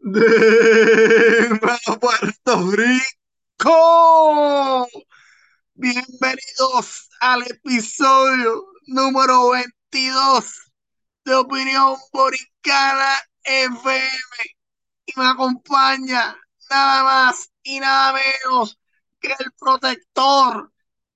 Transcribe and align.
de 0.00 1.60
Puerto 2.00 2.70
Rico. 2.72 3.68
Bienvenidos 5.74 7.08
al 7.20 7.42
episodio 7.42 8.64
número 8.86 9.50
22 9.50 10.72
de 11.24 11.34
Opinión 11.34 11.96
Boricana 12.12 13.20
FM. 13.44 14.10
Y 15.06 15.12
me 15.16 15.26
acompaña 15.26 16.36
nada 16.70 17.04
más 17.04 17.50
y 17.62 17.80
nada 17.80 18.14
menos 18.14 18.78
que 19.20 19.34
el 19.38 19.52
protector 19.58 20.72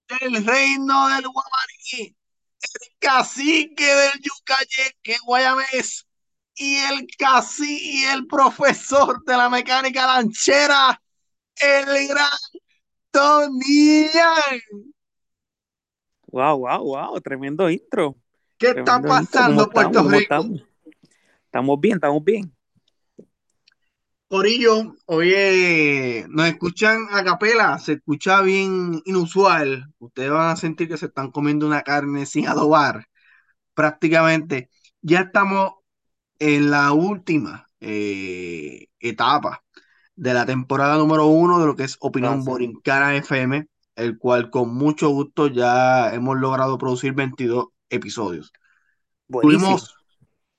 del 0.09 0.45
reino 0.45 1.09
del 1.09 1.27
Guamarí, 1.29 2.17
el 2.61 2.99
cacique 2.99 3.87
del 3.87 4.21
Yucayeque, 4.21 5.17
Guayamés, 5.25 6.07
y 6.57 6.77
el 6.77 7.07
cacique 7.19 7.83
y 7.83 8.05
el 8.05 8.27
profesor 8.27 9.23
de 9.25 9.37
la 9.37 9.49
mecánica 9.49 10.07
lanchera, 10.07 11.01
el 11.57 12.09
gran 12.09 12.29
Tony 13.11 14.09
Wow, 16.27 16.59
wow, 16.59 16.83
wow, 16.83 17.21
tremendo 17.21 17.71
intro. 17.71 18.17
¿Qué 18.59 18.71
está 18.71 19.01
pasando, 19.01 19.71
Puerto 19.71 20.03
Rico? 20.03 20.35
Estamos? 21.47 21.81
bien, 21.81 21.95
estamos 21.95 22.25
bien. 22.25 22.53
Corillo, 24.27 24.97
oye, 25.07 26.27
nos 26.29 26.49
escuchan 26.49 27.07
a 27.13 27.23
capela, 27.23 27.79
se 27.79 27.93
escucha 27.93 28.41
bien 28.41 29.01
inusual. 29.05 29.93
Ustedes 29.99 30.31
van 30.31 30.51
a 30.51 30.57
sentir 30.57 30.89
que 30.89 30.97
se 30.97 31.07
están 31.07 31.31
comiendo 31.31 31.67
una 31.69 31.83
carne 31.83 32.27
sin 32.27 32.49
adobar, 32.49 33.07
prácticamente. 33.75 34.71
Ya 35.03 35.21
estamos 35.21 35.75
en 36.39 36.71
la 36.71 36.93
última 36.93 37.69
eh, 37.81 38.87
etapa 38.99 39.63
de 40.17 40.35
la 40.35 40.47
temporada 40.47 40.97
número 40.97 41.27
uno 41.27 41.59
de 41.61 41.67
lo 41.67 41.77
que 41.77 41.85
es 41.85 41.97
Opinión 42.01 42.45
Borincana 42.45 43.17
FM, 43.17 43.67
el 43.97 44.19
cual 44.19 44.51
con 44.51 44.75
mucho 44.75 45.09
gusto 45.11 45.49
ya 45.49 46.15
hemos 46.15 46.39
logrado 46.39 46.79
producir 46.79 47.13
22 47.13 47.67
episodios. 47.91 48.53
Tuvimos 49.29 49.95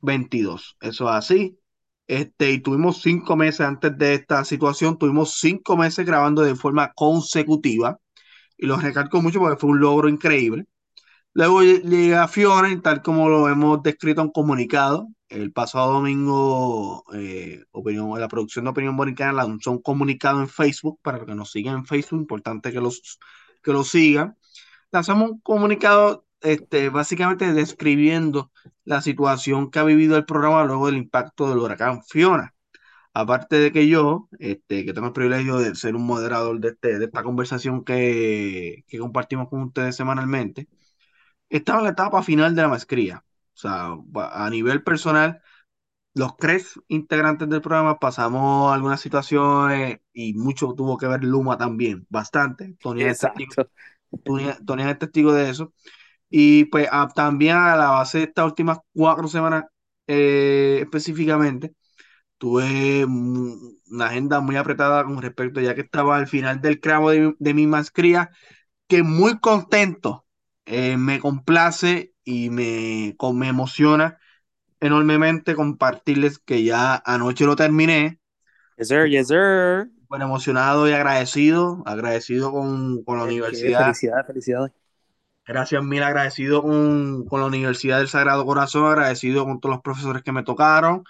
22, 0.02 0.78
eso 0.82 1.10
es 1.10 1.16
así. 1.16 1.60
Este, 2.08 2.52
y 2.52 2.60
tuvimos 2.60 3.02
cinco 3.02 3.36
meses 3.36 3.62
antes 3.62 3.98
de 3.98 4.14
esta 4.14 4.46
situación, 4.46 4.98
tuvimos 4.98 5.40
cinco 5.40 5.76
meses 5.76 6.06
grabando 6.06 6.44
de 6.44 6.56
forma 6.56 6.92
consecutiva. 6.94 8.00
Y 8.58 8.68
lo 8.68 8.78
recalco 8.78 9.22
mucho 9.22 9.40
porque 9.40 9.58
fue 9.58 9.72
un 9.72 9.80
logro 9.80 10.08
increíble. 10.08 10.66
Luego 11.34 11.64
llega 11.64 12.28
Fiona, 12.30 12.72
y 12.72 12.80
tal 12.82 13.02
como 13.02 13.28
lo 13.28 13.50
hemos 13.50 13.84
descrito 13.84 14.22
en 14.22 14.30
comunicado, 14.30 15.08
el 15.30 15.52
pasado 15.52 15.94
domingo, 15.94 17.04
eh, 17.14 17.64
opinión, 17.72 18.20
la 18.20 18.28
producción 18.28 18.66
de 18.66 18.72
Opinión 18.72 18.98
Boricana 18.98 19.34
lanzó 19.34 19.72
un 19.72 19.82
comunicado 19.82 20.42
en 20.42 20.50
Facebook 20.50 21.00
para 21.02 21.18
los 21.18 21.28
que 21.28 21.36
nos 21.36 21.52
sigan 21.52 21.78
en 21.80 21.86
Facebook, 21.86 22.20
importante 22.20 22.72
que 22.72 22.82
los, 22.82 23.20
que 23.64 23.84
sigan. 23.84 24.38
Lanzamos 24.92 25.32
un 25.32 25.40
comunicado 25.42 26.26
este, 26.42 26.90
básicamente 26.90 27.54
describiendo 27.54 28.52
la 28.84 29.02
situación 29.02 29.72
que 29.72 29.80
ha 29.80 29.84
vivido 29.84 30.18
el 30.18 30.26
programa 30.26 30.64
luego 30.66 30.88
del 30.88 30.98
impacto 30.98 31.50
del 31.50 31.60
huracán 31.60 32.04
Fiona. 32.04 32.54
Aparte 33.14 33.58
de 33.58 33.72
que 33.72 33.88
yo, 33.88 34.30
este, 34.40 34.86
que 34.86 34.94
tengo 34.94 35.08
el 35.08 35.14
privilegio 35.14 35.58
de 35.58 35.76
ser 35.76 35.96
un 35.96 36.06
moderador 36.06 36.60
de, 36.60 36.70
este, 36.70 37.00
de 37.00 37.06
esta 37.06 37.24
conversación 37.24 37.84
que, 37.86 38.84
que 38.88 39.00
compartimos 39.00 39.50
con 39.50 39.64
ustedes 39.64 39.96
semanalmente, 39.96 40.68
estaba 41.50 41.80
en 41.80 41.86
la 41.86 41.92
etapa 41.92 42.24
final 42.24 42.56
de 42.56 42.62
la 42.62 42.68
maestría. 42.70 43.24
O 43.56 43.58
sea, 43.58 43.98
a 44.34 44.50
nivel 44.50 44.84
personal, 44.84 45.42
los 46.14 46.36
tres 46.38 46.80
integrantes 46.88 47.48
del 47.50 47.62
programa 47.62 48.00
pasamos 48.00 48.74
algunas 48.74 49.00
situaciones 49.02 50.00
y 50.14 50.34
mucho 50.34 50.74
tuvo 50.74 50.98
que 50.98 51.08
ver 51.08 51.24
Luma 51.24 51.58
también, 51.58 52.06
bastante. 52.10 52.76
Tony 52.80 53.04
es, 53.04 53.20
testigo, 53.20 53.70
Tony, 54.66 54.96
testigo 54.96 55.34
de 55.34 55.50
eso. 55.50 55.74
Y 56.30 56.66
pues 56.66 56.90
también 57.16 57.58
a 57.58 57.76
la 57.76 57.92
base 57.92 58.20
de 58.20 58.24
estas 58.26 58.46
últimas 58.46 58.80
cuatro 58.94 59.28
semanas 59.28 59.66
eh, 60.08 60.80
específicamente, 60.82 61.74
tuve 62.38 63.06
una 63.06 64.08
agenda 64.08 64.40
muy 64.42 64.56
apretada 64.56 65.04
con 65.04 65.22
respecto, 65.22 65.62
ya 65.62 65.76
que 65.76 65.82
estaba 65.82 66.18
al 66.18 66.28
final 66.28 66.62
del 66.62 66.80
cramo 66.80 67.10
de, 67.10 67.36
de 67.40 67.54
mi 67.54 67.68
maestría, 67.68 68.32
que 68.88 69.04
muy 69.04 69.40
contento 69.40 70.26
eh, 70.66 70.98
me 70.98 71.20
complace 71.20 72.15
y 72.26 72.50
me, 72.50 73.16
me 73.34 73.48
emociona 73.48 74.18
enormemente 74.80 75.56
compartirles 75.56 76.40
que 76.40 76.64
ya 76.64 77.02
anoche 77.06 77.46
lo 77.46 77.56
terminé. 77.56 78.20
Yes, 78.78 78.90
sir, 78.90 79.08
yes, 79.08 79.28
sir. 79.28 79.90
Bueno, 80.10 80.26
emocionado 80.26 80.90
y 80.90 80.92
agradecido, 80.92 81.82
agradecido 81.86 82.52
con, 82.52 83.04
con 83.04 83.18
la 83.18 83.24
universidad. 83.24 83.86
Felicidades, 83.86 84.28
felicidades. 84.28 84.72
Gracias 85.48 85.84
mil, 85.84 86.02
agradecido 86.02 86.64
con, 86.64 87.26
con, 87.26 87.40
la 87.40 87.46
Universidad 87.46 88.00
del 88.00 88.08
Sagrado 88.08 88.46
Corazón, 88.46 88.88
agradecido 88.88 89.46
con 89.46 89.60
todos 89.60 89.76
los 89.76 89.84
profesores 89.84 90.24
que 90.24 90.32
me 90.32 90.42
tocaron, 90.42 91.04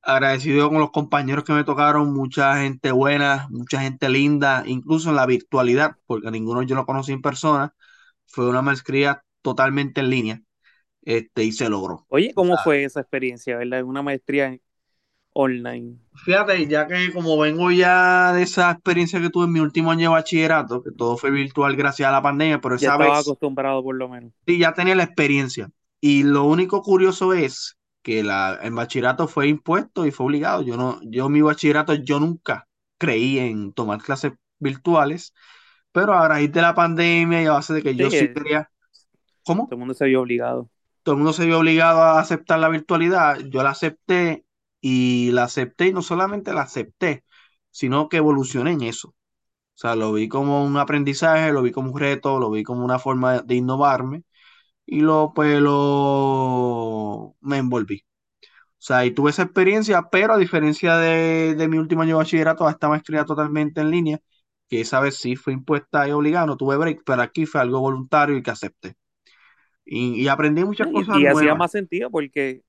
agradecido 0.00 0.70
con 0.70 0.78
los 0.78 0.90
compañeros 0.90 1.44
que 1.44 1.52
me 1.52 1.64
tocaron, 1.64 2.14
mucha 2.14 2.56
gente 2.56 2.92
buena, 2.92 3.46
mucha 3.50 3.82
gente 3.82 4.08
linda, 4.08 4.62
incluso 4.64 5.10
en 5.10 5.16
la 5.16 5.26
virtualidad, 5.26 5.96
porque 6.06 6.28
a 6.28 6.30
ninguno 6.30 6.62
yo 6.62 6.76
lo 6.76 6.86
conocí 6.86 7.12
en 7.12 7.20
persona, 7.20 7.74
fue 8.26 8.48
una 8.48 8.62
maestría 8.62 9.22
totalmente 9.42 10.00
en 10.00 10.10
línea 10.10 10.42
este, 11.04 11.44
y 11.44 11.52
se 11.52 11.68
logró. 11.68 12.04
Oye, 12.08 12.32
¿cómo 12.34 12.56
fue 12.58 12.84
esa 12.84 13.00
experiencia, 13.00 13.56
verdad? 13.56 13.82
Una 13.84 14.02
maestría 14.02 14.56
online. 15.32 15.98
Fíjate, 16.24 16.66
ya 16.66 16.86
que 16.86 17.12
como 17.12 17.38
vengo 17.38 17.70
ya 17.70 18.32
de 18.32 18.42
esa 18.42 18.70
experiencia 18.70 19.20
que 19.20 19.30
tuve 19.30 19.46
en 19.46 19.52
mi 19.52 19.60
último 19.60 19.90
año 19.90 20.10
de 20.10 20.16
bachillerato, 20.16 20.82
que 20.82 20.92
todo 20.92 21.16
fue 21.16 21.30
virtual 21.30 21.76
gracias 21.76 22.08
a 22.08 22.12
la 22.12 22.22
pandemia, 22.22 22.60
pero 22.60 22.76
esa 22.76 22.86
ya 22.86 22.92
estaba 22.92 23.18
acostumbrado 23.18 23.82
por 23.82 23.96
lo 23.96 24.08
menos. 24.08 24.32
Sí, 24.46 24.58
ya 24.58 24.72
tenía 24.72 24.94
la 24.94 25.04
experiencia. 25.04 25.70
Y 26.00 26.22
lo 26.22 26.44
único 26.44 26.82
curioso 26.82 27.32
es 27.32 27.76
que 28.02 28.22
la, 28.22 28.58
el 28.62 28.72
bachillerato 28.72 29.26
fue 29.26 29.48
impuesto 29.48 30.06
y 30.06 30.10
fue 30.10 30.26
obligado. 30.26 30.62
Yo 30.62 30.76
no, 30.76 31.00
yo 31.02 31.28
mi 31.28 31.40
bachillerato, 31.40 31.94
yo 31.94 32.20
nunca 32.20 32.68
creí 32.98 33.38
en 33.38 33.72
tomar 33.72 34.00
clases 34.00 34.32
virtuales 34.58 35.32
pero 35.94 36.12
a 36.12 36.26
raíz 36.26 36.50
de 36.50 36.60
la 36.60 36.74
pandemia 36.74 37.40
y 37.40 37.46
a 37.46 37.52
base 37.52 37.72
de 37.72 37.82
que 37.82 37.94
yo 37.94 38.10
sí 38.10 38.32
quería. 38.34 38.68
¿Cómo? 39.44 39.66
Todo 39.66 39.76
el 39.76 39.78
mundo 39.78 39.94
se 39.94 40.06
vio 40.06 40.22
obligado. 40.22 40.68
Todo 41.04 41.14
el 41.14 41.18
mundo 41.20 41.34
se 41.34 41.46
vio 41.46 41.60
obligado 41.60 42.02
a 42.02 42.20
aceptar 42.20 42.60
la 42.60 42.70
virtualidad. 42.70 43.38
Yo 43.50 43.62
la 43.64 43.70
acepté 43.72 44.46
y 44.82 45.32
la 45.32 45.44
acepté 45.44 45.88
y 45.88 45.94
no 45.94 46.02
solamente 46.02 46.54
la 46.54 46.62
acepté, 46.62 47.24
sino 47.72 48.08
que 48.10 48.18
evolucioné 48.18 48.72
en 48.72 48.82
eso. 48.84 49.10
O 49.10 49.78
sea, 49.80 49.96
lo 49.96 50.12
vi 50.12 50.28
como 50.28 50.64
un 50.64 50.76
aprendizaje, 50.78 51.52
lo 51.52 51.62
vi 51.62 51.72
como 51.72 51.92
un 51.92 52.00
reto, 52.00 52.38
lo 52.40 52.50
vi 52.50 52.64
como 52.64 52.84
una 52.84 52.98
forma 53.00 53.40
de 53.42 53.54
innovarme 53.56 54.24
y 54.86 55.00
lo, 55.00 55.32
pues, 55.34 55.60
lo, 55.60 57.36
me 57.40 57.58
envolví. 57.58 58.04
O 58.58 58.86
sea, 58.86 59.06
y 59.06 59.12
tuve 59.12 59.30
esa 59.30 59.42
experiencia, 59.44 60.02
pero 60.10 60.34
a 60.34 60.38
diferencia 60.38 60.96
de, 60.98 61.54
de 61.54 61.68
mi 61.68 61.78
último 61.78 62.02
año 62.02 62.10
de 62.16 62.18
bachillerato, 62.24 62.68
esta 62.68 62.88
maestría 62.88 63.24
totalmente 63.24 63.80
en 63.80 63.90
línea, 63.90 64.20
que 64.68 64.80
esa 64.82 65.00
vez 65.00 65.16
sí 65.18 65.36
fue 65.36 65.52
impuesta 65.54 66.06
y 66.08 66.12
obligada, 66.12 66.46
no 66.46 66.56
tuve 66.56 66.76
break, 66.76 67.02
pero 67.04 67.22
aquí 67.22 67.46
fue 67.46 67.60
algo 67.62 67.80
voluntario 67.80 68.36
y 68.36 68.42
que 68.42 68.50
acepté. 68.50 68.96
Y, 69.84 70.26
aprendí 70.28 70.64
muchas 70.64 70.88
cosas. 70.88 71.18
Y, 71.18 71.26
hacía 71.26 71.54
más 71.54 71.70
sentido 71.70 72.10
porque 72.10 72.62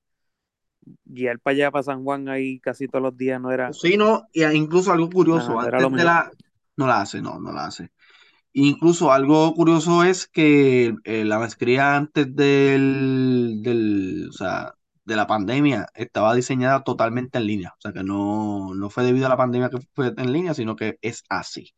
guiar 1.06 1.40
para 1.40 1.54
allá, 1.54 1.72
para 1.72 1.84
San 1.84 2.04
Juan, 2.04 2.30
ahí 2.30 2.60
casi 2.60 2.88
todos 2.88 3.04
los 3.04 3.18
días 3.18 3.42
no 3.42 3.52
era. 3.52 3.72
Sí, 3.74 3.98
no, 3.98 4.28
y 4.34 4.44
incluso 4.44 4.92
algo 4.92 5.10
curioso, 5.10 5.60
antes 5.60 5.92
de 5.92 6.04
la. 6.04 6.32
No 6.78 6.88
la 6.88 7.02
hace, 7.02 7.22
no, 7.22 7.40
no 7.40 7.54
la 7.54 7.68
hace. 7.68 7.92
Incluso 8.52 9.12
algo 9.12 9.54
curioso 9.54 10.04
es 10.04 10.28
que 10.28 10.94
eh, 11.04 11.26
la 11.26 11.40
maestría 11.40 11.96
antes 11.96 12.36
del, 12.36 13.60
del, 13.62 14.28
o 14.30 14.34
sea, 14.34 14.74
de 15.06 15.16
la 15.16 15.28
pandemia 15.28 15.88
estaba 15.94 16.34
diseñada 16.34 16.84
totalmente 16.84 17.38
en 17.38 17.48
línea. 17.48 17.74
O 17.78 17.82
sea 17.82 17.94
que 17.94 18.04
no, 18.04 18.74
no 18.74 18.90
fue 18.90 19.04
debido 19.04 19.28
a 19.28 19.30
la 19.30 19.38
pandemia 19.38 19.70
que 19.70 19.78
fue 19.94 20.14
en 20.18 20.34
línea, 20.34 20.54
sino 20.54 20.76
que 20.76 20.98
es 21.02 21.24
así. 21.30 21.74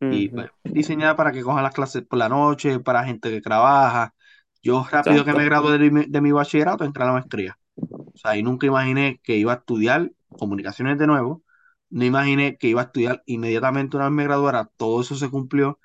Y 0.00 0.28
pues, 0.28 0.50
diseñada 0.62 1.16
para 1.16 1.32
que 1.32 1.42
cojan 1.42 1.64
las 1.64 1.74
clases 1.74 2.02
por 2.02 2.20
la 2.20 2.28
noche, 2.28 2.78
para 2.78 3.04
gente 3.04 3.30
que 3.30 3.40
trabaja. 3.40 4.14
Yo 4.62 4.86
rápido 4.90 5.24
que 5.24 5.32
me 5.32 5.44
gradué 5.44 5.78
de, 5.78 6.06
de, 6.08 6.20
mi 6.20 6.32
bachillerato 6.32 6.84
entré 6.84 7.02
a 7.04 7.06
la 7.06 7.12
maestría. 7.12 7.58
O 7.76 8.16
sea, 8.16 8.36
y 8.36 8.42
nunca 8.42 8.66
imaginé 8.66 9.20
que 9.22 9.36
iba 9.36 9.52
a 9.52 9.56
estudiar 9.56 10.10
comunicaciones 10.28 10.98
de 10.98 11.06
nuevo. 11.06 11.42
No 11.90 12.04
imaginé 12.04 12.56
que 12.58 12.68
iba 12.68 12.82
a 12.82 12.84
estudiar 12.84 13.22
inmediatamente 13.26 13.96
una 13.96 14.06
vez 14.06 14.14
me 14.14 14.24
graduara. 14.24 14.70
Todo 14.76 15.00
eso 15.00 15.14
se 15.14 15.30
cumplió 15.30 15.78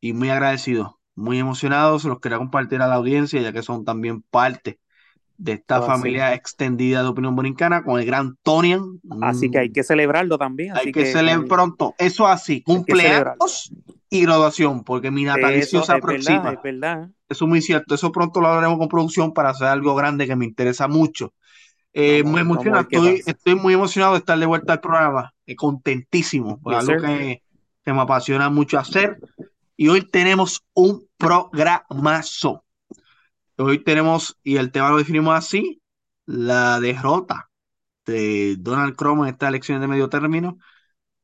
y 0.00 0.12
muy 0.12 0.30
agradecido, 0.30 1.00
muy 1.14 1.38
emocionado. 1.38 1.98
Se 1.98 2.08
los 2.08 2.20
quería 2.20 2.38
compartir 2.38 2.80
a 2.80 2.88
la 2.88 2.94
audiencia, 2.94 3.40
ya 3.40 3.52
que 3.52 3.62
son 3.62 3.84
también 3.84 4.22
parte 4.22 4.78
de 5.42 5.52
esta 5.52 5.78
ah, 5.78 5.82
familia 5.82 6.34
extendida 6.34 7.02
de 7.02 7.08
opinión 7.08 7.34
borincana 7.34 7.82
con 7.82 7.98
el 7.98 8.06
gran 8.06 8.36
Tonian. 8.42 9.00
Así 9.22 9.50
que 9.50 9.58
hay 9.58 9.72
que 9.72 9.82
celebrarlo 9.82 10.38
también. 10.38 10.76
hay 10.76 10.92
que, 10.92 11.06
celebrar 11.06 11.48
pronto. 11.48 11.94
Eso 11.98 12.28
así, 12.28 12.62
cumpleaños 12.62 13.72
y 14.08 14.22
graduación, 14.22 14.84
porque 14.84 15.10
mi 15.10 15.24
natalicio 15.24 15.82
se 15.82 15.92
aproxima. 15.92 16.54
verdad, 16.62 17.08
Eso 17.32 17.44
es 17.44 17.48
muy 17.48 17.62
cierto. 17.62 17.94
Eso 17.94 18.12
pronto 18.12 18.40
lo 18.40 18.48
haremos 18.48 18.78
con 18.78 18.88
producción 18.88 19.32
para 19.32 19.50
hacer 19.50 19.68
algo 19.68 19.94
grande 19.94 20.26
que 20.26 20.36
me 20.36 20.44
interesa 20.44 20.88
mucho. 20.88 21.34
Eh, 21.92 22.22
Vamos, 22.22 22.34
me 22.34 22.40
emociona, 22.40 22.88
estoy, 23.26 23.54
muy 23.54 23.74
emocionado 23.74 24.14
de 24.14 24.20
estar 24.20 24.38
de 24.38 24.46
vuelta 24.46 24.74
al 24.74 24.80
programa, 24.80 25.34
eh, 25.44 25.54
contentísimo, 25.54 26.58
por 26.60 26.72
Yes, 26.72 26.88
algo 26.88 27.02
que, 27.02 27.42
que 27.84 27.92
me 27.92 28.00
apasiona 28.00 28.48
mucho 28.48 28.78
hacer. 28.78 29.18
Y 29.76 29.88
hoy 29.88 30.02
tenemos 30.02 30.62
un 30.74 31.06
programazo. 31.18 32.64
Hoy 33.56 33.78
tenemos, 33.84 34.38
y 34.42 34.56
el 34.56 34.72
tema 34.72 34.90
lo 34.90 34.96
definimos 34.96 35.34
así, 35.36 35.82
la 36.24 36.80
derrota 36.80 37.50
de 38.06 38.56
Donald 38.58 38.96
Trump 38.96 39.22
en 39.22 39.28
estas 39.28 39.50
elecciones 39.50 39.80
de 39.80 39.88
medio 39.88 40.08
término 40.08 40.58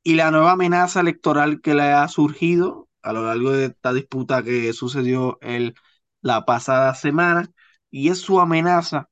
y 0.02 0.14
la 0.14 0.31
nueva 0.31 0.52
amenaza 0.52 1.00
electoral 1.00 1.61
que 1.61 1.75
le 1.75 1.82
ha 1.82 2.06
surgido 2.08 2.88
a 3.02 3.12
lo 3.12 3.25
largo 3.25 3.52
de 3.52 3.66
esta 3.66 3.93
disputa 3.93 4.43
que 4.43 4.72
sucedió 4.72 5.38
el, 5.40 5.75
la 6.20 6.44
pasada 6.44 6.94
semana, 6.94 7.50
y 7.90 8.08
es 8.10 8.20
su 8.20 8.40
amenaza 8.40 9.08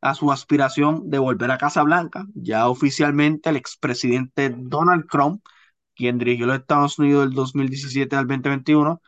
a 0.00 0.14
su 0.14 0.30
aspiración 0.30 1.10
de 1.10 1.18
volver 1.18 1.50
a 1.50 1.58
Casa 1.58 1.82
Blanca. 1.82 2.26
Ya 2.34 2.68
oficialmente 2.68 3.50
el 3.50 3.56
expresidente 3.56 4.54
Donald 4.56 5.06
Trump, 5.10 5.42
quien 5.94 6.18
dirigió 6.18 6.46
los 6.46 6.58
Estados 6.58 6.98
Unidos 6.98 7.26
del 7.26 7.34
2017 7.34 8.16
al 8.16 8.26
2021, 8.26 9.00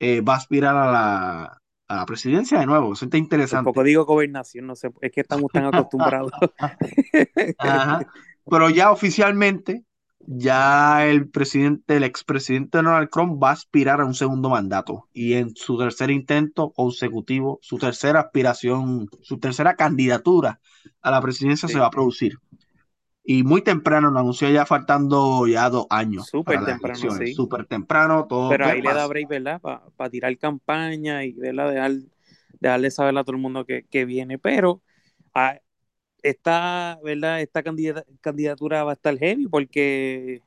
eh, 0.00 0.20
va 0.20 0.34
a 0.34 0.36
aspirar 0.36 0.76
a 0.76 0.92
la, 0.92 1.62
a 1.88 1.96
la 1.96 2.06
presidencia 2.06 2.60
de 2.60 2.66
nuevo. 2.66 2.92
Eso 2.92 3.06
está 3.06 3.16
interesante. 3.18 3.64
poco 3.64 3.82
digo 3.82 4.04
gobernación, 4.04 4.66
no 4.66 4.76
sé, 4.76 4.90
es 5.00 5.10
que 5.10 5.22
estamos 5.22 5.50
tan 5.52 5.66
acostumbrados. 5.66 6.32
Ajá. 7.58 8.06
Pero 8.50 8.70
ya 8.70 8.90
oficialmente, 8.90 9.84
ya 10.20 11.06
el 11.06 11.28
presidente, 11.30 11.96
el 11.96 12.04
expresidente 12.04 12.78
Donald 12.78 13.08
Trump 13.10 13.42
va 13.42 13.50
a 13.50 13.52
aspirar 13.52 14.00
a 14.00 14.04
un 14.04 14.14
segundo 14.14 14.50
mandato 14.50 15.08
y 15.12 15.34
en 15.34 15.54
su 15.56 15.78
tercer 15.78 16.10
intento 16.10 16.70
consecutivo, 16.72 17.58
su 17.62 17.78
tercera 17.78 18.20
aspiración, 18.20 19.08
su 19.22 19.38
tercera 19.38 19.76
candidatura 19.76 20.60
a 21.00 21.10
la 21.10 21.20
presidencia 21.20 21.68
Sí. 21.68 21.74
se 21.74 21.80
va 21.80 21.86
a 21.86 21.90
producir. 21.90 22.34
Y 23.24 23.42
muy 23.42 23.60
temprano, 23.60 24.10
lo 24.10 24.20
anunció 24.20 24.48
ya 24.48 24.64
faltando 24.64 25.46
ya 25.46 25.68
dos 25.68 25.86
años 25.90 26.26
Súper 26.26 26.64
temprano, 26.64 27.10
sí. 27.10 27.34
Súper 27.34 27.66
temprano, 27.66 28.26
todo. 28.26 28.48
Pero 28.48 28.64
¿qué 28.64 28.70
ahí 28.70 28.82
le 28.82 28.94
da 28.94 29.06
break, 29.06 29.28
¿verdad? 29.28 29.60
Para 29.60 30.10
tirar 30.10 30.36
campaña 30.38 31.24
y 31.24 31.32
¿verdad? 31.34 31.70
Dejar, 31.70 31.92
dejarle 32.58 32.90
saber 32.90 33.18
a 33.18 33.24
todo 33.24 33.36
el 33.36 33.42
mundo 33.42 33.66
que, 33.66 33.84
que 33.84 34.06
viene. 34.06 34.38
Pero 34.38 34.82
ah, 35.34 35.58
esta, 36.22 36.98
¿verdad? 37.04 37.40
Esta 37.42 37.62
candidata- 37.62 38.04
candidatura 38.20 38.84
va 38.84 38.92
a 38.92 38.94
estar 38.94 39.16
heavy 39.18 39.46
porque 39.48 40.42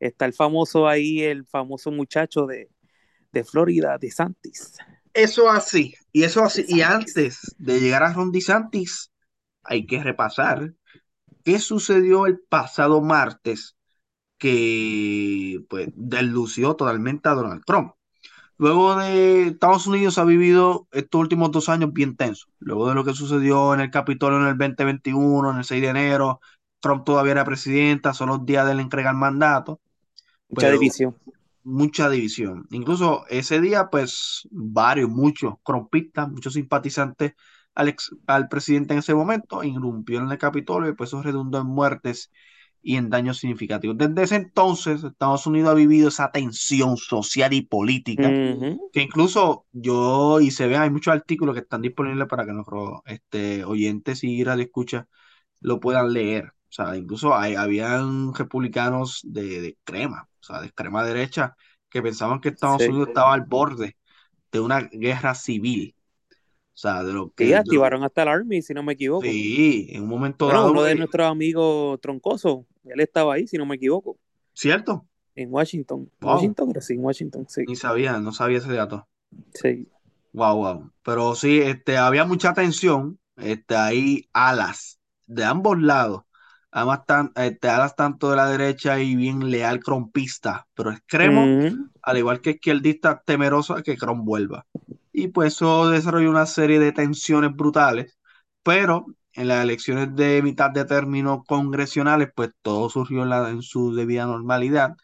está 0.00 0.26
el 0.26 0.34
famoso 0.34 0.88
ahí, 0.88 1.22
el 1.22 1.46
famoso 1.46 1.90
muchacho 1.90 2.46
de, 2.46 2.70
de 3.32 3.44
Florida, 3.44 3.98
de 3.98 4.10
Santis. 4.10 4.74
Eso 5.14 5.50
así, 5.50 5.94
y 6.10 6.22
eso 6.24 6.42
así, 6.42 6.64
y 6.68 6.80
antes 6.80 7.54
de 7.58 7.80
llegar 7.80 8.02
a 8.02 8.12
Ron 8.14 8.32
DeSantis, 8.32 9.12
hay 9.62 9.86
que 9.86 10.02
repasar 10.02 10.74
qué 11.44 11.58
sucedió 11.60 12.26
el 12.26 12.40
pasado 12.40 13.02
martes 13.02 13.76
que 14.38 15.60
pues 15.70 15.88
deslució 15.96 16.76
totalmente 16.76 17.28
a 17.28 17.34
Donald 17.34 17.64
Trump. 17.66 17.92
Luego 18.58 18.96
de 18.96 19.48
Estados 19.48 19.86
Unidos 19.86 20.18
ha 20.18 20.24
vivido 20.24 20.88
estos 20.92 21.20
últimos 21.20 21.50
dos 21.50 21.68
años 21.68 21.92
bien 21.92 22.16
tensos. 22.16 22.48
Luego 22.60 22.88
de 22.88 22.94
lo 22.94 23.04
que 23.04 23.14
sucedió 23.14 23.74
en 23.74 23.80
el 23.80 23.90
Capitolio 23.90 24.38
en 24.40 24.46
el 24.46 24.58
2021, 24.58 25.50
en 25.50 25.58
el 25.58 25.64
6 25.64 25.82
de 25.82 25.88
enero, 25.88 26.40
Trump 26.80 27.04
todavía 27.04 27.32
era 27.32 27.44
presidenta, 27.44 28.14
son 28.14 28.28
los 28.28 28.44
días 28.46 28.66
de 28.66 28.74
la 28.74 28.82
entrega 28.82 29.10
del 29.10 29.18
mandato 29.18 29.80
Mucha 30.48 30.70
división. 30.70 31.16
mucha 31.64 32.08
división. 32.10 32.66
Incluso 32.70 33.24
ese 33.28 33.60
día, 33.60 33.88
pues, 33.90 34.48
varios, 34.50 35.08
muchos 35.10 35.54
trompistas, 35.64 36.28
muchos 36.30 36.54
simpatizantes 36.54 37.34
al, 37.74 37.88
ex- 37.88 38.10
al 38.26 38.48
presidente 38.48 38.94
en 38.94 39.00
ese 39.00 39.14
momento 39.14 39.62
irrumpieron 39.64 40.26
en 40.26 40.32
el 40.32 40.38
Capitolio 40.38 40.90
y 40.90 40.94
pues 40.94 41.10
eso 41.10 41.22
redundó 41.22 41.60
en 41.60 41.66
muertes 41.66 42.30
y 42.82 42.96
en 42.96 43.10
daños 43.10 43.38
significativos. 43.38 43.96
Desde 43.98 44.22
ese 44.22 44.36
entonces, 44.36 45.04
Estados 45.04 45.46
Unidos 45.46 45.70
ha 45.70 45.74
vivido 45.74 46.08
esa 46.08 46.30
tensión 46.32 46.96
social 46.96 47.52
y 47.52 47.62
política 47.62 48.36
que 48.92 49.02
incluso 49.02 49.66
yo 49.72 50.40
y 50.40 50.50
se 50.50 50.66
ve, 50.68 50.76
hay 50.76 50.90
muchos 50.90 51.14
artículos 51.14 51.54
que 51.54 51.60
están 51.62 51.82
disponibles 51.82 52.28
para 52.28 52.44
que 52.46 52.52
nuestros 52.52 53.00
este, 53.06 53.64
oyentes 53.64 54.24
y 54.24 54.44
radio 54.44 54.64
escucha 54.64 55.08
lo 55.60 55.80
puedan 55.80 56.12
leer. 56.12 56.46
O 56.46 56.74
sea, 56.74 56.96
incluso 56.96 57.34
hay, 57.36 57.54
habían 57.54 58.34
republicanos 58.34 59.20
de, 59.24 59.60
de 59.60 59.78
crema, 59.84 60.28
o 60.40 60.44
sea, 60.44 60.60
de 60.60 60.66
extrema 60.68 61.04
derecha, 61.04 61.56
que 61.88 62.02
pensaban 62.02 62.40
que 62.40 62.50
Estados 62.50 62.82
Sí. 62.82 62.88
Unidos 62.88 63.08
estaba 63.08 63.34
al 63.34 63.42
borde 63.42 63.96
de 64.52 64.60
una 64.60 64.80
guerra 64.92 65.34
civil. 65.34 65.94
O 66.74 66.78
sea, 66.78 67.04
de 67.04 67.12
lo 67.12 67.30
que... 67.32 67.44
Sí, 67.44 67.52
activaron 67.52 68.04
hasta 68.04 68.22
el 68.22 68.28
Army, 68.28 68.62
si 68.62 68.72
no 68.74 68.82
me 68.82 68.92
equivoco. 68.94 69.24
sí, 69.26 69.86
en 69.90 70.02
un 70.04 70.08
momento 70.08 70.46
Bueno, 70.46 70.60
dado, 70.60 70.72
uno 70.72 70.82
de 70.82 70.92
eh, 70.92 70.96
nuestros 70.96 71.26
amigos 71.30 72.00
troncosos, 72.00 72.66
él 72.84 73.00
estaba 73.00 73.34
ahí, 73.34 73.46
si 73.46 73.56
no 73.56 73.66
me 73.66 73.76
equivoco, 73.76 74.18
¿cierto? 74.54 75.06
en 75.34 75.52
Washington. 75.52 76.10
Wow. 76.20 76.34
Washington, 76.34 76.68
pero 76.68 76.80
sí, 76.82 76.94
en 76.94 77.04
Washington, 77.04 77.46
sí. 77.48 77.64
Ni 77.66 77.76
sabía, 77.76 78.18
no 78.18 78.32
sabía 78.32 78.58
ese 78.58 78.72
dato. 78.72 79.08
sí. 79.54 79.88
Wow, 80.32 80.56
wow. 80.56 80.90
Pero 81.02 81.34
sí, 81.34 81.60
este, 81.60 81.96
había 81.98 82.24
mucha 82.24 82.54
tensión. 82.54 83.18
Este, 83.36 83.76
hay 83.76 84.28
alas 84.32 84.98
de 85.26 85.44
ambos 85.44 85.78
lados. 85.80 86.22
Además, 86.70 87.00
tan, 87.06 87.32
este, 87.36 87.68
alas 87.68 87.94
tanto 87.96 88.30
de 88.30 88.36
la 88.36 88.48
derecha 88.48 88.98
y 88.98 89.14
bien 89.14 89.50
leal 89.50 89.80
crompista, 89.80 90.66
pero 90.74 90.90
extremo, 90.90 91.44
Ujú. 91.44 91.90
al 92.02 92.16
igual 92.18 92.40
que 92.40 92.50
izquierdista 92.52 93.22
temeroso 93.26 93.74
que 93.82 93.96
Trump 93.96 94.24
vuelva. 94.24 94.66
Y 95.12 95.28
pues 95.28 95.54
eso 95.54 95.90
desarrolló 95.90 96.30
una 96.30 96.46
serie 96.46 96.78
de 96.78 96.92
tensiones 96.92 97.54
brutales, 97.54 98.18
pero 98.62 99.04
en 99.34 99.48
las 99.48 99.62
elecciones 99.64 100.14
de 100.16 100.42
mitad 100.42 100.70
de 100.70 100.84
término 100.84 101.44
congresionales, 101.44 102.30
pues 102.34 102.50
todo 102.62 102.88
surgió 102.90 103.22
en, 103.22 103.30
la- 103.30 103.50
en 103.50 103.62
su 103.62 103.94
debida 103.94 104.26
normalidad 104.26 104.94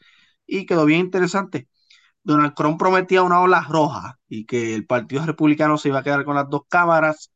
y 0.46 0.66
quedó 0.66 0.84
bien 0.86 1.00
interesante. 1.00 1.68
Donald 2.24 2.54
Trump 2.54 2.78
prometía 2.78 3.22
una 3.24 3.40
ola 3.42 3.66
roja 3.68 4.18
y 4.28 4.46
que 4.46 4.74
el 4.74 4.86
Partido 4.86 5.26
Republicano 5.26 5.78
se 5.78 5.88
iba 5.90 6.00
a 6.00 6.02
quedar 6.04 6.24
con 6.24 6.36
las 6.36 6.50
dos 6.50 6.62
cámaras, 6.68 7.32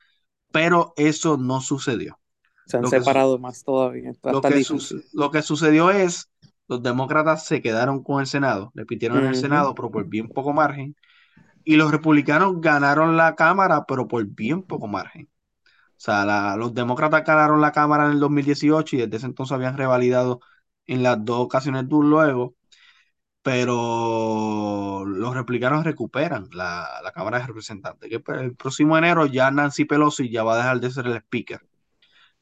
pero 0.52 0.94
eso 0.96 1.36
no 1.38 1.60
sucedió. 1.62 2.20
Se 2.64 2.76
han 2.76 2.82
Lo 2.82 2.90
separado 2.90 3.38
más 3.38 3.62
todavía. 3.64 4.12
Lo 4.24 4.44
que, 4.44 4.62
lo 5.12 5.30
que 5.30 5.42
sucedió 5.42 5.90
es, 5.90 6.30
los 6.68 6.82
demócratas 6.82 7.46
se 7.46 7.60
quedaron 7.62 8.02
con 8.02 8.20
el 8.20 8.26
Senado, 8.26 8.70
le 8.74 8.86
pitieron 8.86 9.18
en 9.20 9.26
el. 9.28 9.34
Senado, 9.34 9.74
pero 9.74 9.90
por 9.90 10.06
bien 10.08 10.28
poco 10.28 10.52
margen, 10.52 10.96
y 11.64 11.76
los 11.76 11.92
republicanos 11.92 12.60
ganaron 12.60 13.16
la 13.18 13.36
Cámara, 13.36 13.84
pero 13.88 14.08
por 14.08 14.26
bien 14.26 14.62
poco 14.64 14.88
margen. 14.88 15.30
O 16.02 16.04
sea, 16.04 16.24
la- 16.24 16.56
los 16.56 16.74
demócratas 16.74 17.24
ganaron 17.24 17.60
la 17.60 17.70
Cámara 17.70 18.06
en 18.06 18.12
el 18.12 18.20
2018 18.20 18.96
y 18.96 19.00
desde 19.00 19.18
ese 19.18 19.26
entonces 19.26 19.52
habían 19.54 19.76
revalidado 19.78 20.40
en 20.86 21.02
las 21.04 21.24
dos 21.24 21.38
ocasiones 21.40 21.84
luego, 21.88 22.56
pero 23.42 25.04
los 25.06 25.34
republicanos 25.34 25.84
recuperan 25.84 26.48
la, 26.52 27.00
la 27.04 27.12
Cámara 27.12 27.38
de 27.40 27.46
Representantes, 27.46 28.10
que 28.10 28.20
pues, 28.20 28.40
el 28.40 28.56
próximo 28.56 28.98
enero 28.98 29.26
ya 29.26 29.50
Nancy 29.50 29.84
Pelosi 29.84 30.30
ya 30.30 30.42
va 30.44 30.54
a 30.54 30.56
dejar 30.58 30.80
de 30.80 30.90
ser 30.90 31.06
el 31.06 31.16
speaker. 31.18 31.60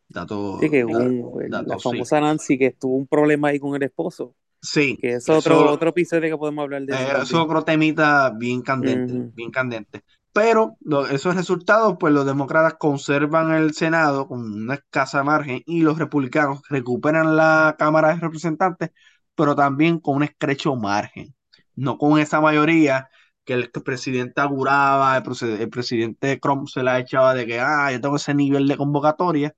Dato, 0.09 0.59
Sí, 0.61 0.71
que 0.71 0.85
un- 0.85 1.51
dato, 1.51 1.69
la 1.69 1.79
sí. 1.79 1.91
famosa 1.91 2.21
Nancy 2.21 2.59
que 2.59 2.71
tuvo 2.73 2.97
un 2.97 3.07
problema 3.07 3.49
ahí 3.49 3.61
con 3.61 3.77
el 3.77 3.83
esposo. 3.83 4.35
Sí, 4.63 4.99
Que 5.01 5.15
es 5.15 5.29
eso- 5.29 5.39
otro, 5.39 5.73
otro 5.73 5.91
episodio 5.91 6.31
que 6.31 6.37
podemos 6.39 6.63
hablar 6.65 6.83
de 6.83 6.93
eso. 6.93 7.03
Eh, 7.03 7.11
eso 7.11 7.23
es 7.23 7.35
otro 7.35 7.63
temita 7.63 8.31
bien 8.31 8.63
candente, 8.63 9.13
Ujú. 9.13 9.33
bien 9.35 9.51
candente. 9.51 10.03
Pero 10.33 10.77
lo- 10.81 11.07
esos 11.07 11.35
resultados, 11.35 11.97
pues 11.99 12.13
los 12.15 12.25
demócratas 12.27 12.75
conservan 12.79 13.53
el 13.53 13.75
Senado 13.75 14.29
con 14.29 14.41
una 14.41 14.75
escasa 14.75 15.25
margen 15.25 15.63
y 15.67 15.83
los 15.83 15.99
republicanos 15.99 16.63
recuperan 16.69 17.37
la 17.37 17.75
Cámara 17.79 18.09
de 18.15 18.21
Representantes, 18.21 18.91
pero 19.35 19.57
también 19.57 19.99
con 19.99 20.17
un 20.17 20.23
estrecho 20.23 20.77
margen. 20.77 21.35
No 21.75 21.99
con 21.99 22.19
esa 22.21 22.41
mayoría 22.41 23.09
que 23.45 23.55
el 23.55 23.71
presidente 23.71 24.41
auguraba, 24.41 25.17
el, 25.17 25.71
presidente 25.71 26.37
Trump 26.37 26.69
se 26.69 26.83
la 26.83 26.99
echaba 27.01 27.35
de 27.35 27.47
que, 27.47 27.59
ah, 27.61 27.91
yo 27.93 28.01
tengo 28.01 28.17
ese 28.17 28.35
nivel 28.35 28.69
de 28.69 28.77
convocatoria, 28.77 29.55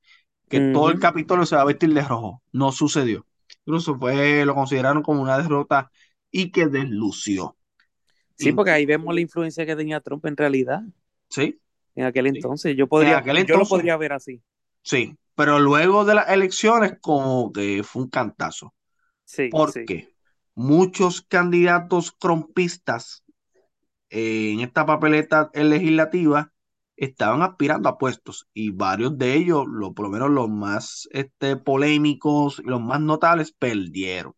que 0.48 0.60
todo 0.60 0.90
el. 0.90 0.98
Capitolio 0.98 1.46
se 1.46 1.56
va 1.56 1.62
a 1.62 1.64
vestir 1.66 1.92
de 1.94 2.02
rojo. 2.02 2.42
No 2.52 2.72
sucedió. 2.72 3.26
Incluso 3.66 3.98
fue, 3.98 4.44
lo 4.46 4.54
consideraron 4.54 5.02
como 5.02 5.22
una 5.22 5.38
derrota 5.38 5.90
y 6.30 6.50
que 6.50 6.66
deslució. 6.66 7.56
Sí, 8.36 8.52
porque 8.52 8.70
ahí 8.72 8.86
vemos 8.86 9.14
la 9.14 9.20
influencia 9.20 9.64
que 9.66 9.76
tenía 9.76 10.00
Trump 10.00 10.24
en 10.26 10.36
realidad 10.36 10.82
Sí, 11.30 11.60
en 11.94 12.04
aquel 12.04 12.26
Sí. 12.26 12.38
entonces. 12.38 12.76
Yo 12.76 12.86
podría, 12.88 13.18
aquel 13.18 13.38
yo 13.46 13.56
lo 13.56 13.64
entonces. 13.64 13.68
podría 13.68 13.96
ver 13.96 14.12
así. 14.12 14.42
sí. 14.82 15.16
Pero 15.34 15.58
luego 15.60 16.04
de 16.04 16.14
las 16.14 16.28
elecciones, 16.28 16.94
como 17.00 17.52
que 17.52 17.82
fue 17.84 18.02
un 18.02 18.10
cantazo. 18.10 18.74
Sí, 19.24 19.50
¿Por 19.50 19.72
sí. 19.72 19.80
qué? 19.86 20.10
Muchos 20.54 21.22
candidatos 21.22 22.16
trompistas 22.18 23.24
eh, 24.10 24.52
en 24.52 24.60
esta 24.60 24.86
papeleta 24.86 25.50
legislativa 25.54 26.52
estaban 26.96 27.42
aspirando 27.42 27.88
a 27.88 27.98
puestos 27.98 28.48
y 28.54 28.70
varios 28.70 29.18
de 29.18 29.34
ellos, 29.36 29.66
lo, 29.68 29.94
por 29.94 30.06
lo 30.06 30.12
menos 30.12 30.30
los 30.30 30.50
más 30.50 31.08
este, 31.12 31.56
polémicos, 31.56 32.60
los 32.64 32.80
más 32.82 33.00
notables, 33.00 33.52
perdieron. 33.52 34.34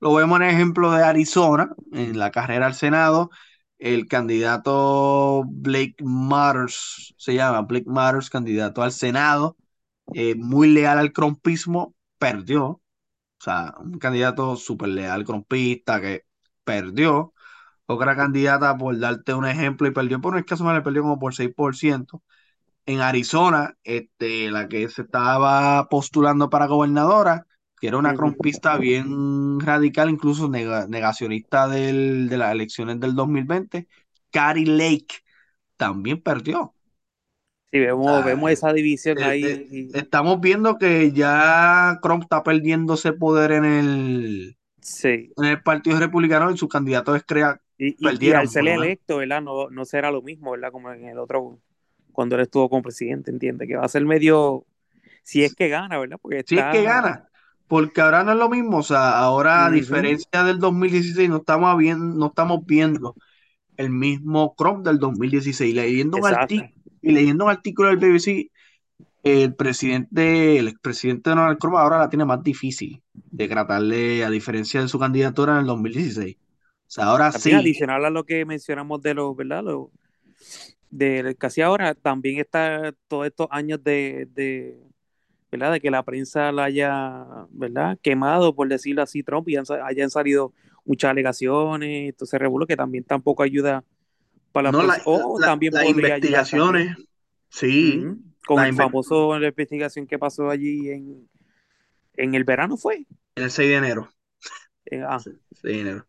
Lo 0.00 0.14
vemos 0.14 0.38
en 0.40 0.44
el 0.48 0.54
ejemplo 0.54 0.92
de 0.92 1.02
Arizona, 1.02 1.70
en 1.92 2.18
la 2.18 2.30
carrera 2.30 2.66
al 2.66 2.74
Senado, 2.74 3.30
el 3.78 4.06
candidato 4.06 5.44
Blake 5.46 5.96
Matters, 6.04 7.14
se 7.18 7.34
llama 7.34 7.62
Blake 7.62 7.88
Matters, 7.88 8.30
candidato 8.30 8.82
al 8.82 8.92
Senado, 8.92 9.56
eh, 10.14 10.34
muy 10.36 10.68
leal 10.70 10.98
al 10.98 11.12
crompismo, 11.12 11.94
perdió. 12.18 12.64
O 12.66 12.82
sea, 13.44 13.74
un 13.80 13.98
candidato 13.98 14.56
súper 14.56 14.90
leal 14.90 15.12
al 15.12 15.24
crompista 15.26 16.00
que 16.00 16.26
perdió. 16.64 17.34
Otra 17.86 18.16
candidata, 18.16 18.76
por 18.78 18.98
darte 19.00 19.34
un 19.34 19.46
ejemplo, 19.46 19.88
y 19.88 19.92
perdió 19.92 20.20
por 20.20 20.34
un 20.34 20.40
escaso 20.40 20.64
más, 20.64 20.76
le 20.76 20.82
perdió 20.82 21.02
como 21.02 21.18
por 21.20 21.34
6%. 21.34 22.22
En 22.86 23.00
Arizona, 23.02 23.76
este, 23.84 24.50
la 24.52 24.68
que 24.68 24.88
se 24.90 25.02
estaba 25.04 25.88
postulando 25.90 26.50
para 26.50 26.66
gobernadora, 26.68 27.47
que 27.80 27.88
era 27.88 27.98
una 27.98 28.14
crompista 28.14 28.76
bien 28.76 29.60
radical, 29.60 30.10
incluso 30.10 30.48
negacionista 30.48 31.68
del, 31.68 32.28
de 32.28 32.38
las 32.38 32.52
elecciones 32.52 33.00
del 33.00 33.14
2020, 33.14 33.86
Carrie 34.30 34.66
Lake 34.66 35.16
también 35.76 36.20
perdió. 36.20 36.74
Sí, 37.70 37.80
vemos, 37.80 38.24
vemos 38.24 38.50
esa 38.50 38.72
división 38.72 39.18
eh, 39.18 39.24
ahí. 39.24 39.44
eh, 39.44 39.88
estamos 39.94 40.40
viendo 40.40 40.78
que 40.78 41.12
ya 41.12 41.98
Trump 42.02 42.22
está 42.22 42.42
perdiendo 42.42 42.94
ese 42.94 43.12
poder 43.12 43.52
en 43.52 43.64
el, 43.64 44.56
sí. 44.80 45.30
en 45.36 45.44
el 45.44 45.62
Partido 45.62 45.98
Republicano 45.98 46.50
y 46.50 46.56
sus 46.56 46.68
candidatos 46.68 47.16
es 47.16 47.24
crea, 47.24 47.60
y, 47.76 47.94
y, 47.98 48.32
al 48.32 48.48
ser 48.48 48.66
electo, 48.66 49.18
¿verdad? 49.18 49.40
No, 49.40 49.70
no 49.70 49.84
será 49.84 50.10
lo 50.10 50.20
mismo, 50.20 50.50
¿verdad? 50.50 50.72
Como 50.72 50.90
en 50.92 51.04
el 51.04 51.18
otro, 51.18 51.60
cuando 52.12 52.34
él 52.34 52.42
estuvo 52.42 52.68
como 52.68 52.82
presidente, 52.82 53.30
entiende 53.30 53.68
que 53.68 53.76
va 53.76 53.84
a 53.84 53.88
ser 53.88 54.04
medio, 54.04 54.66
si 55.22 55.44
es 55.44 55.54
que 55.54 55.68
gana, 55.68 55.98
¿verdad? 55.98 56.18
Porque 56.20 56.42
Si 56.44 56.58
es 56.58 56.64
que 56.72 56.82
gana, 56.82 57.27
porque 57.68 58.00
ahora 58.00 58.24
no 58.24 58.32
es 58.32 58.38
lo 58.38 58.48
mismo, 58.48 58.78
o 58.78 58.82
sea, 58.82 59.18
ahora 59.18 59.66
a 59.66 59.70
diferencia 59.70 60.42
del 60.42 60.58
2016 60.58 61.28
no 61.28 61.36
estamos 61.36 61.76
viendo, 61.76 62.04
no 62.04 62.26
estamos 62.26 62.64
viendo 62.64 63.14
el 63.76 63.90
mismo 63.90 64.54
Trump 64.56 64.84
del 64.84 64.98
2016, 64.98 65.74
leyendo 65.74 66.16
un 66.16 66.26
artículo 66.26 66.70
y 67.02 67.12
leyendo 67.12 67.44
un 67.44 67.50
artículo 67.50 67.88
del 67.90 67.98
BBC, 67.98 68.50
el 69.22 69.54
presidente, 69.54 70.58
el 70.58 70.68
expresidente 70.68 71.30
Donald 71.30 71.58
Trump 71.58 71.76
ahora 71.76 71.98
la 71.98 72.08
tiene 72.08 72.24
más 72.24 72.42
difícil 72.42 73.02
de 73.12 73.48
tratarle, 73.48 74.24
a 74.24 74.30
diferencia 74.30 74.80
de 74.80 74.88
su 74.88 74.98
candidatura 74.98 75.52
en 75.52 75.58
el 75.60 75.66
2016. 75.66 76.36
O 76.36 76.40
sea, 76.86 77.04
ahora 77.04 77.30
sí. 77.32 77.52
Adicional 77.52 78.04
a 78.04 78.10
lo 78.10 78.24
que 78.24 78.44
mencionamos 78.46 79.02
de 79.02 79.14
los, 79.14 79.36
¿verdad? 79.36 79.62
Lo, 79.62 79.90
de 80.90 81.36
casi 81.38 81.60
ahora, 81.60 81.94
también 81.94 82.40
está 82.40 82.94
todos 83.08 83.26
estos 83.26 83.48
años 83.50 83.82
de, 83.84 84.26
de, 84.34 84.78
¿verdad? 85.50 85.72
De 85.72 85.80
que 85.80 85.90
la 85.90 86.02
prensa 86.02 86.52
la 86.52 86.64
haya, 86.64 87.26
¿verdad? 87.50 87.98
Quemado, 88.02 88.54
por 88.54 88.68
decirlo 88.68 89.02
así, 89.02 89.22
Trump 89.22 89.48
y 89.48 89.56
hayan 89.56 90.10
salido 90.10 90.52
muchas 90.84 91.10
alegaciones, 91.10 92.10
entonces 92.10 92.40
revuelo 92.40 92.66
que 92.66 92.76
también 92.76 93.04
tampoco 93.04 93.42
ayuda 93.42 93.84
para 94.52 94.72
la, 94.72 95.00
o 95.04 95.38
también 95.40 95.74
las 95.74 95.88
investigaciones. 95.88 96.96
Sí. 97.50 98.04
Con 98.46 98.64
el 98.64 98.74
famoso 98.74 99.38
la 99.38 99.48
investigación 99.48 100.06
que 100.06 100.18
pasó 100.18 100.48
allí 100.48 100.90
en, 100.90 101.28
en 102.14 102.34
el 102.34 102.44
verano 102.44 102.76
fue. 102.76 103.06
En 103.36 103.44
el 103.44 103.50
6 103.50 103.68
de 103.68 103.74
enero. 103.76 104.10
Eh, 104.86 105.02
ah. 105.06 105.18
6 105.20 105.36
de 105.62 105.80
enero. 105.80 106.06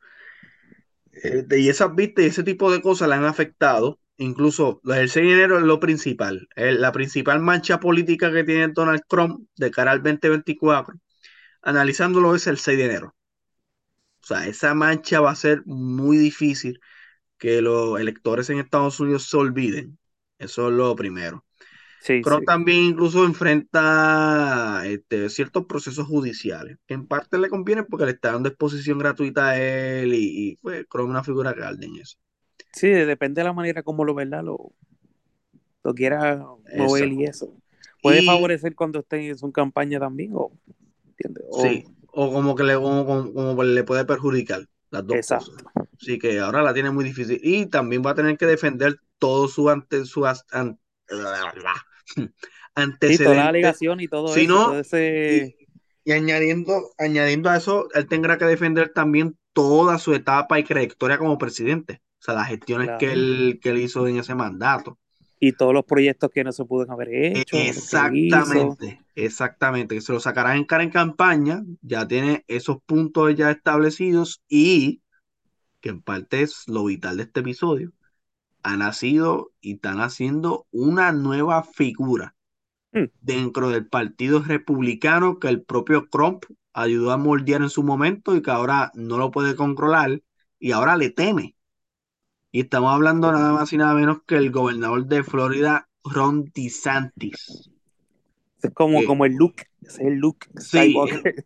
Eh, 1.23 1.45
y 1.57 1.69
esas 1.69 1.93
vistas 1.93 2.23
y 2.23 2.27
ese 2.27 2.43
tipo 2.43 2.71
de 2.71 2.81
cosas 2.81 3.09
le 3.09 3.15
han 3.15 3.25
afectado. 3.25 3.99
Incluso 4.19 4.81
el 4.83 5.09
6 5.09 5.25
de 5.27 5.33
enero 5.33 5.57
es 5.57 5.63
lo 5.63 5.79
principal. 5.79 6.47
la 6.55 6.91
principal 6.91 7.39
mancha 7.39 7.79
política 7.79 8.31
que 8.31 8.43
tiene 8.43 8.67
Donald 8.67 9.01
Trump 9.07 9.47
de 9.55 9.71
cara 9.71 9.91
al 9.91 10.03
2024, 10.03 10.95
analizándolo, 11.61 12.35
es 12.35 12.45
el 12.47 12.57
6 12.57 12.77
de 12.77 12.85
enero. 12.85 13.15
O 14.21 14.25
sea, 14.27 14.45
esa 14.45 14.73
mancha 14.73 15.21
va 15.21 15.31
a 15.31 15.35
ser 15.35 15.63
muy 15.65 16.17
difícil 16.17 16.81
que 17.37 17.61
los 17.61 17.99
electores 17.99 18.49
en 18.49 18.59
Estados 18.59 18.99
Unidos 18.99 19.29
se 19.29 19.37
olviden. 19.37 19.97
Eso 20.37 20.67
es 20.67 20.73
lo 20.73 20.95
primero. 20.97 21.45
Sí, 22.01 22.21
también 22.45 22.79
incluso 22.79 23.25
enfrenta 23.25 24.83
este, 24.85 25.29
ciertos 25.29 25.65
procesos 25.65 26.07
judiciales, 26.07 26.77
que 26.87 26.93
en 26.93 27.07
parte 27.07 27.37
le 27.37 27.49
conviene 27.49 27.83
porque 27.83 28.05
le 28.05 28.11
está 28.11 28.33
dando 28.33 28.49
exposición 28.49 28.99
gratuita 28.99 29.49
a 29.49 29.61
él 29.61 30.13
y, 30.13 30.51
y 30.51 30.55
pues, 30.57 30.81
es 30.81 30.85
una 30.93 31.23
figura 31.23 31.53
grande 31.53 31.87
en 31.87 31.95
eso. 31.97 32.17
Sí, 32.71 32.87
depende 32.87 33.41
de 33.41 33.45
la 33.45 33.53
manera 33.53 33.83
como 33.83 34.05
lo, 34.05 34.13
¿verdad? 34.13 34.43
Lo, 34.43 34.71
lo 35.83 35.93
quiera 35.93 36.45
mover 36.77 37.11
y 37.11 37.25
eso. 37.25 37.53
Puede 38.01 38.23
favorecer 38.23 38.75
cuando 38.75 38.99
esté 38.99 39.27
en 39.27 39.37
su 39.37 39.51
campaña 39.51 39.99
también, 39.99 40.31
o, 40.33 40.51
¿entiendes? 41.05 41.43
sí, 41.61 41.85
o 42.11 42.31
como 42.31 42.55
que 42.55 42.63
le, 42.63 42.75
como, 42.75 43.63
le 43.63 43.83
puede 43.83 44.05
perjudicar 44.05 44.65
las 44.89 45.05
dos 45.05 45.17
cosas. 45.17 45.51
Así 46.01 46.17
que 46.17 46.39
ahora 46.39 46.61
la 46.61 46.73
tiene 46.73 46.91
muy 46.91 47.03
difícil. 47.03 47.39
Y 47.43 47.65
también 47.67 48.01
va 48.05 48.11
a 48.11 48.15
tener 48.15 48.37
que 48.37 48.45
defender 48.45 48.99
todo 49.17 49.47
su 49.47 49.69
ante 49.69 50.05
su 50.05 50.25
antecedente. 50.25 50.79
toda 53.23 53.35
la 53.35 53.47
alegación 53.47 53.99
y 53.99 54.07
todo 54.07 54.35
eso. 54.35 54.97
y, 56.05 56.11
añadiendo, 56.11 56.91
añadiendo 56.97 57.49
a 57.49 57.57
eso, 57.57 57.87
él 57.93 58.07
tendrá 58.07 58.37
que 58.37 58.45
defender 58.45 58.89
también 58.93 59.37
toda 59.53 59.99
su 59.99 60.13
etapa 60.13 60.57
y 60.59 60.63
trayectoria 60.63 61.17
como 61.17 61.37
presidente. 61.37 62.01
O 62.19 62.21
sea, 62.21 62.33
las 62.35 62.47
gestiones 62.47 62.91
que, 62.99 63.13
él, 63.13 63.59
que 63.61 63.69
él 63.69 63.77
hizo 63.77 64.07
en 64.07 64.17
ese 64.17 64.35
mandato. 64.35 64.99
Y 65.39 65.53
todos 65.53 65.73
los 65.73 65.85
proyectos 65.85 66.29
que 66.31 66.43
no 66.43 66.51
se 66.51 66.65
pudieron 66.65 66.93
haber 66.93 67.37
hecho. 67.37 67.55
Exactamente, 67.55 69.01
exactamente. 69.15 69.95
Que 69.95 70.01
se 70.01 70.11
lo 70.11 70.19
sacará 70.19 70.57
en 70.57 70.65
cara 70.65 70.83
en 70.83 70.89
campaña, 70.89 71.63
ya 71.81 72.05
tiene 72.07 72.43
esos 72.47 72.77
puntos 72.85 73.33
ya 73.35 73.49
establecidos 73.49 74.41
y 74.49 75.01
que 75.79 75.89
en 75.89 76.01
parte 76.01 76.41
es 76.41 76.63
lo 76.67 76.85
vital 76.85 77.17
de 77.17 77.23
este 77.23 77.39
episodio, 77.39 77.93
ha 78.63 78.75
nacido 78.75 79.51
y 79.61 79.75
están 79.75 80.01
haciendo 80.01 80.67
una 80.71 81.11
nueva 81.11 81.63
figura 81.63 82.35
hmm. 82.91 83.05
dentro 83.21 83.69
del 83.69 83.87
Partido 83.87 84.41
Republicano 84.43 85.39
que 85.39 85.47
el 85.47 85.63
propio 85.63 86.07
Trump 86.11 86.43
ayudó 86.73 87.11
a 87.11 87.17
moldear 87.17 87.61
en 87.61 87.69
su 87.69 87.83
momento 87.83 88.35
y 88.35 88.41
que 88.41 88.51
ahora 88.51 88.91
no 88.93 89.17
lo 89.17 89.31
puede 89.31 89.55
controlar 89.55 90.21
y 90.59 90.71
ahora 90.71 90.97
le 90.97 91.09
teme. 91.09 91.55
Y 92.51 92.61
estamos 92.61 92.93
hablando 92.93 93.31
nada 93.31 93.53
más 93.53 93.71
y 93.73 93.77
nada 93.77 93.93
menos 93.93 94.19
que 94.25 94.35
el 94.35 94.51
gobernador 94.51 95.05
de 95.05 95.23
Florida, 95.23 95.87
Ron 96.03 96.51
DeSantis. 96.53 97.69
Es 98.61 98.73
como, 98.73 99.03
como 99.05 99.25
el 99.25 99.33
look, 99.35 99.55
es 99.81 99.99
el 99.99 100.15
look. 100.15 100.37
Sí, 100.57 100.95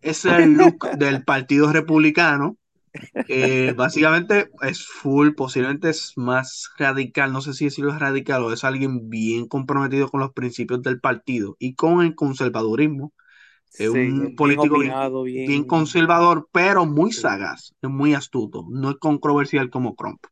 es 0.02 0.26
el 0.26 0.54
look 0.54 0.90
del 0.98 1.24
Partido 1.24 1.72
Republicano 1.72 2.58
eh, 3.28 3.74
básicamente 3.78 4.50
es 4.62 4.86
full, 4.86 5.32
posiblemente 5.34 5.90
es 5.90 6.14
más 6.16 6.70
radical, 6.78 7.34
no 7.34 7.42
sé 7.42 7.54
si 7.54 7.66
decirlo 7.66 7.92
es 7.92 8.00
radical 8.00 8.44
o 8.44 8.54
es 8.54 8.64
alguien 8.64 9.10
bien 9.10 9.48
comprometido 9.48 10.10
con 10.10 10.20
los 10.20 10.34
principios 10.34 10.82
del 10.82 11.00
partido 11.00 11.56
y 11.60 11.76
con 11.76 12.02
el 12.02 12.16
conservadurismo. 12.16 13.14
Es 13.76 13.90
un 13.90 14.36
político 14.36 14.78
bien, 15.24 15.64
conservador, 15.64 16.48
pero 16.52 16.86
muy 16.86 17.12
sagaz, 17.12 17.74
es 17.82 17.90
muy 17.90 18.14
astuto, 18.14 18.68
no 18.70 18.92
es 18.92 18.98
controversial 18.98 19.72
como 19.72 19.96
Trump. 19.96 20.24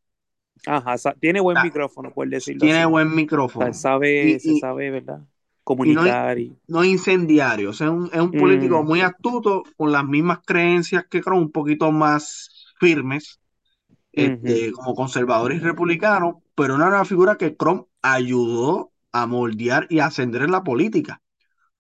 Ajá, 0.67 0.95
tiene 1.19 1.39
buen 1.39 1.57
micrófono, 1.63 2.11
por 2.11 2.29
decirlo 2.29 2.59
Tiene 2.59 2.85
buen 2.85 3.13
micrófono. 3.13 3.73
sabe, 3.73 4.39
se 4.39 4.59
sabe, 4.59 4.91
¿verdad? 4.91 5.21
Comunicar. 5.63 6.37
Y 6.39 6.55
no, 6.67 6.83
incendiario, 6.83 7.71
o 7.71 7.73
sea, 7.73 7.87
es 7.87 8.21
un, 8.21 8.31
político 8.31 8.83
mm. 8.83 8.85
muy 8.85 9.01
astuto, 9.01 9.63
con 9.77 9.91
las 9.91 10.05
mismas 10.05 10.39
creencias 10.45 11.05
que 11.09 11.21
Trump, 11.21 11.41
un 11.41 11.51
poquito 11.51 11.91
más 11.91 12.73
firmes 12.79 13.39
este, 14.11 14.71
como 14.71 14.95
conservadores 14.95 15.61
y 15.61 15.63
republicanos, 15.63 16.35
pero 16.55 16.75
era 16.75 16.87
una 16.87 17.05
figura 17.05 17.37
que 17.37 17.51
Trump 17.51 17.87
ayudó 18.01 18.91
a 19.11 19.25
moldear 19.25 19.87
y 19.89 19.99
ascender 19.99 20.43
en 20.43 20.51
la 20.51 20.63
política. 20.63 21.21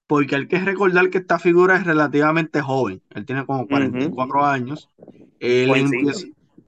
Porque 0.07 0.35
hay 0.35 0.47
que 0.47 0.59
recordar 0.59 1.09
que 1.09 1.19
esta 1.19 1.39
figura 1.39 1.77
es 1.77 1.85
relativamente 1.85 2.61
joven. 2.61 3.01
Él 3.11 3.25
tiene 3.25 3.45
como 3.45 3.67
44 3.67 4.45
años. 4.45 4.89
Él 5.39 5.69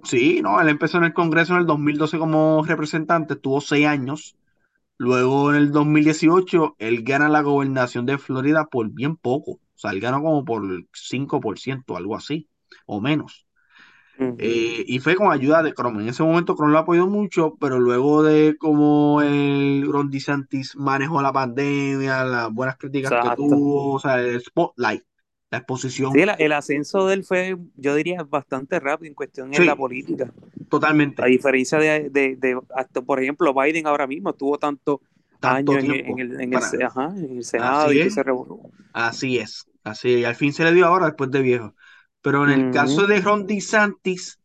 sí, 0.03 0.41
no, 0.41 0.59
él 0.61 0.69
empezó 0.69 0.97
en 0.97 1.05
el 1.05 1.13
Congreso 1.13 1.53
en 1.53 1.61
el 1.61 1.65
2012 1.65 2.17
como 2.17 2.63
representante, 2.65 3.35
tuvo 3.35 3.61
seis 3.61 3.87
años. 3.87 4.35
Luego 4.97 5.51
en 5.51 5.57
el 5.57 5.71
2018 5.71 6.75
él 6.77 7.03
gana 7.03 7.27
la 7.27 7.41
gobernación 7.41 8.05
de 8.05 8.17
Florida 8.17 8.65
por 8.65 8.89
bien 8.89 9.15
poco. 9.17 9.51
O 9.53 9.59
sea, 9.75 9.91
él 9.91 9.99
ganó 9.99 10.21
como 10.21 10.45
por 10.45 10.63
5%, 10.63 11.97
algo 11.97 12.15
así, 12.15 12.47
o 12.85 13.01
menos. 13.01 13.47
Eh, 14.19 14.85
y 14.87 14.99
fue 14.99 15.15
con 15.15 15.31
ayuda 15.31 15.63
de 15.63 15.73
Chrome. 15.73 16.03
En 16.03 16.09
ese 16.09 16.23
momento 16.23 16.55
Chrome 16.55 16.71
lo 16.71 16.79
apoyó 16.79 17.07
mucho, 17.07 17.55
pero 17.59 17.79
luego 17.79 18.23
de 18.23 18.55
cómo 18.59 19.21
el 19.21 19.85
Ron 19.91 20.09
DeSantis 20.09 20.75
manejó 20.75 21.21
la 21.21 21.33
pandemia, 21.33 22.23
las 22.23 22.53
buenas 22.53 22.77
críticas 22.77 23.11
que 23.11 23.35
tuvo, 23.35 23.93
o 23.93 23.99
sea, 23.99 24.21
el 24.21 24.39
spotlight, 24.39 25.03
la 25.53 25.59
exposición. 25.59 26.13
Sí, 26.13 26.19
el, 26.39 26.51
ascenso 26.51 27.05
de 27.05 27.13
él 27.13 27.23
fue, 27.23 27.55
yo 27.75 27.93
diría, 27.93 28.23
bastante 28.23 28.79
rápido 28.79 29.09
en 29.09 29.13
cuestión 29.13 29.51
de 29.51 29.63
la 29.63 29.75
política. 29.75 30.33
Totalmente. 30.67 31.21
A 31.21 31.27
diferencia 31.27 31.77
de, 31.77 32.09
de, 32.09 32.59
hasta, 32.75 33.03
por 33.03 33.21
ejemplo, 33.21 33.53
Biden 33.53 33.85
ahora 33.85 34.07
mismo 34.07 34.33
tuvo 34.33 34.57
tanto, 34.57 35.01
años 35.41 35.75
en, 35.75 35.91
el, 36.19 36.41
en, 36.41 36.53
el, 36.55 36.61
Senado 37.43 37.93
y 37.93 38.09
se 38.09 38.23
Así 38.93 39.37
es, 39.37 39.67
así, 39.83 40.09
y 40.09 40.25
al 40.25 40.33
fin 40.33 40.53
se 40.53 40.63
le 40.63 40.73
dio 40.73 40.87
ahora 40.87 41.05
después 41.05 41.29
de 41.29 41.43
viejo. 41.43 41.75
Pero 42.23 42.49
en 42.49 42.49
el 42.49 42.71
caso 42.71 43.05
de 43.05 43.21
Ron 43.21 43.45
DeSantis, 43.45 44.39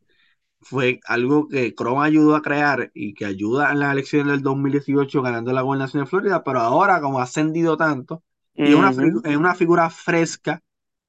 fue 0.60 1.00
algo 1.06 1.48
que 1.48 1.74
Chrome 1.74 2.04
ayudó 2.04 2.36
a 2.36 2.42
crear 2.42 2.90
y 2.92 3.14
que 3.14 3.24
ayuda 3.24 3.72
en 3.72 3.78
las 3.78 3.92
elecciones 3.92 4.30
del 4.30 4.42
2018 4.42 5.22
ganando 5.22 5.54
la 5.54 5.62
gobernación 5.62 6.04
de 6.04 6.10
Florida, 6.10 6.44
pero 6.44 6.60
ahora 6.60 7.00
como 7.00 7.18
ha 7.18 7.22
ascendido 7.22 7.78
tanto, 7.78 8.22
Y 8.54 8.64
es 8.64 8.74
una, 8.74 8.90
es 8.90 9.36
una 9.36 9.54
figura 9.54 9.88
fresca, 9.88 10.60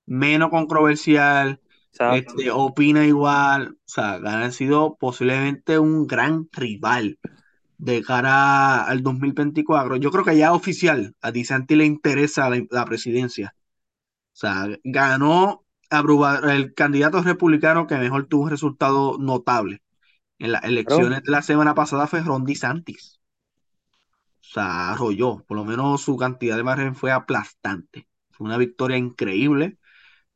menos 0.10 0.50
controversial, 0.50 1.62
este, 2.00 2.52
opina 2.52 3.06
igual. 3.06 3.78
O 3.78 3.78
sea, 3.86 4.16
ha 4.16 4.52
sido 4.52 4.98
posiblemente 5.00 5.80
un 5.80 6.08
gran 6.08 6.50
rival 6.52 7.20
de 7.78 8.02
cara 8.04 8.84
al 8.86 9.04
2024. 9.04 9.98
Yo 9.98 10.12
creo 10.12 10.26
que 10.26 10.38
ya 10.38 10.54
oficial, 10.54 11.16
a 11.22 11.32
DeSantis 11.32 11.78
le 11.78 11.86
interesa 11.86 12.50
la, 12.50 12.62
la 12.70 12.86
presidencia. 12.86 13.56
O 14.34 14.38
sea, 14.40 14.68
ganó 14.84 15.66
el 16.50 16.74
candidato 16.74 17.22
republicano 17.22 17.88
que 17.88 17.98
mejor 17.98 18.28
tuvo 18.28 18.44
un 18.44 18.50
resultado 18.52 19.18
notable 19.20 19.82
en 20.40 20.54
las 20.54 20.64
elecciones 20.64 21.24
de 21.24 21.32
la 21.32 21.42
semana 21.42 21.76
pasada 21.76 22.08
fue 22.08 22.22
Ron 22.22 22.46
DeSantis. 22.46 23.20
O 24.42 24.52
sea, 24.54 24.92
arrolló, 24.92 25.44
por 25.48 25.58
lo 25.58 25.66
menos 25.66 26.02
su 26.02 26.18
cantidad 26.18 26.58
de 26.58 26.64
margen 26.64 26.96
fue 26.96 27.12
aplastante. 27.12 28.08
Fue 28.32 28.46
una 28.46 28.58
victoria 28.58 28.98
increíble, 28.98 29.79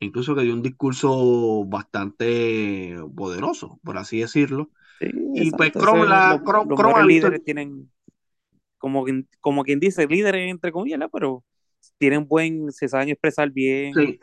incluso 0.03 0.35
que 0.35 0.43
dio 0.43 0.53
un 0.53 0.61
discurso 0.61 1.65
bastante 1.65 2.95
poderoso, 3.15 3.79
por 3.83 3.97
así 3.97 4.19
decirlo. 4.19 4.69
Sí, 4.99 5.07
Y 5.35 5.51
pues 5.51 5.69
exacto. 5.71 5.79
Chrome, 5.85 6.05
la, 6.07 6.41
Chrome, 6.45 6.69
los 6.69 6.77
Chrome 6.77 6.93
ha 6.99 7.03
mejores 7.03 7.07
visto, 7.07 7.27
líderes 7.27 7.43
tienen, 7.43 7.91
como 8.77 9.03
quien, 9.03 9.27
como 9.41 9.63
quien 9.63 9.79
dice, 9.79 10.07
líderes 10.07 10.49
entre 10.49 10.71
comillas, 10.71 10.99
¿no? 10.99 11.09
pero 11.09 11.43
tienen 11.97 12.27
buen, 12.27 12.71
se 12.71 12.87
saben 12.87 13.09
expresar 13.09 13.51
bien. 13.51 13.93
sí, 13.95 14.19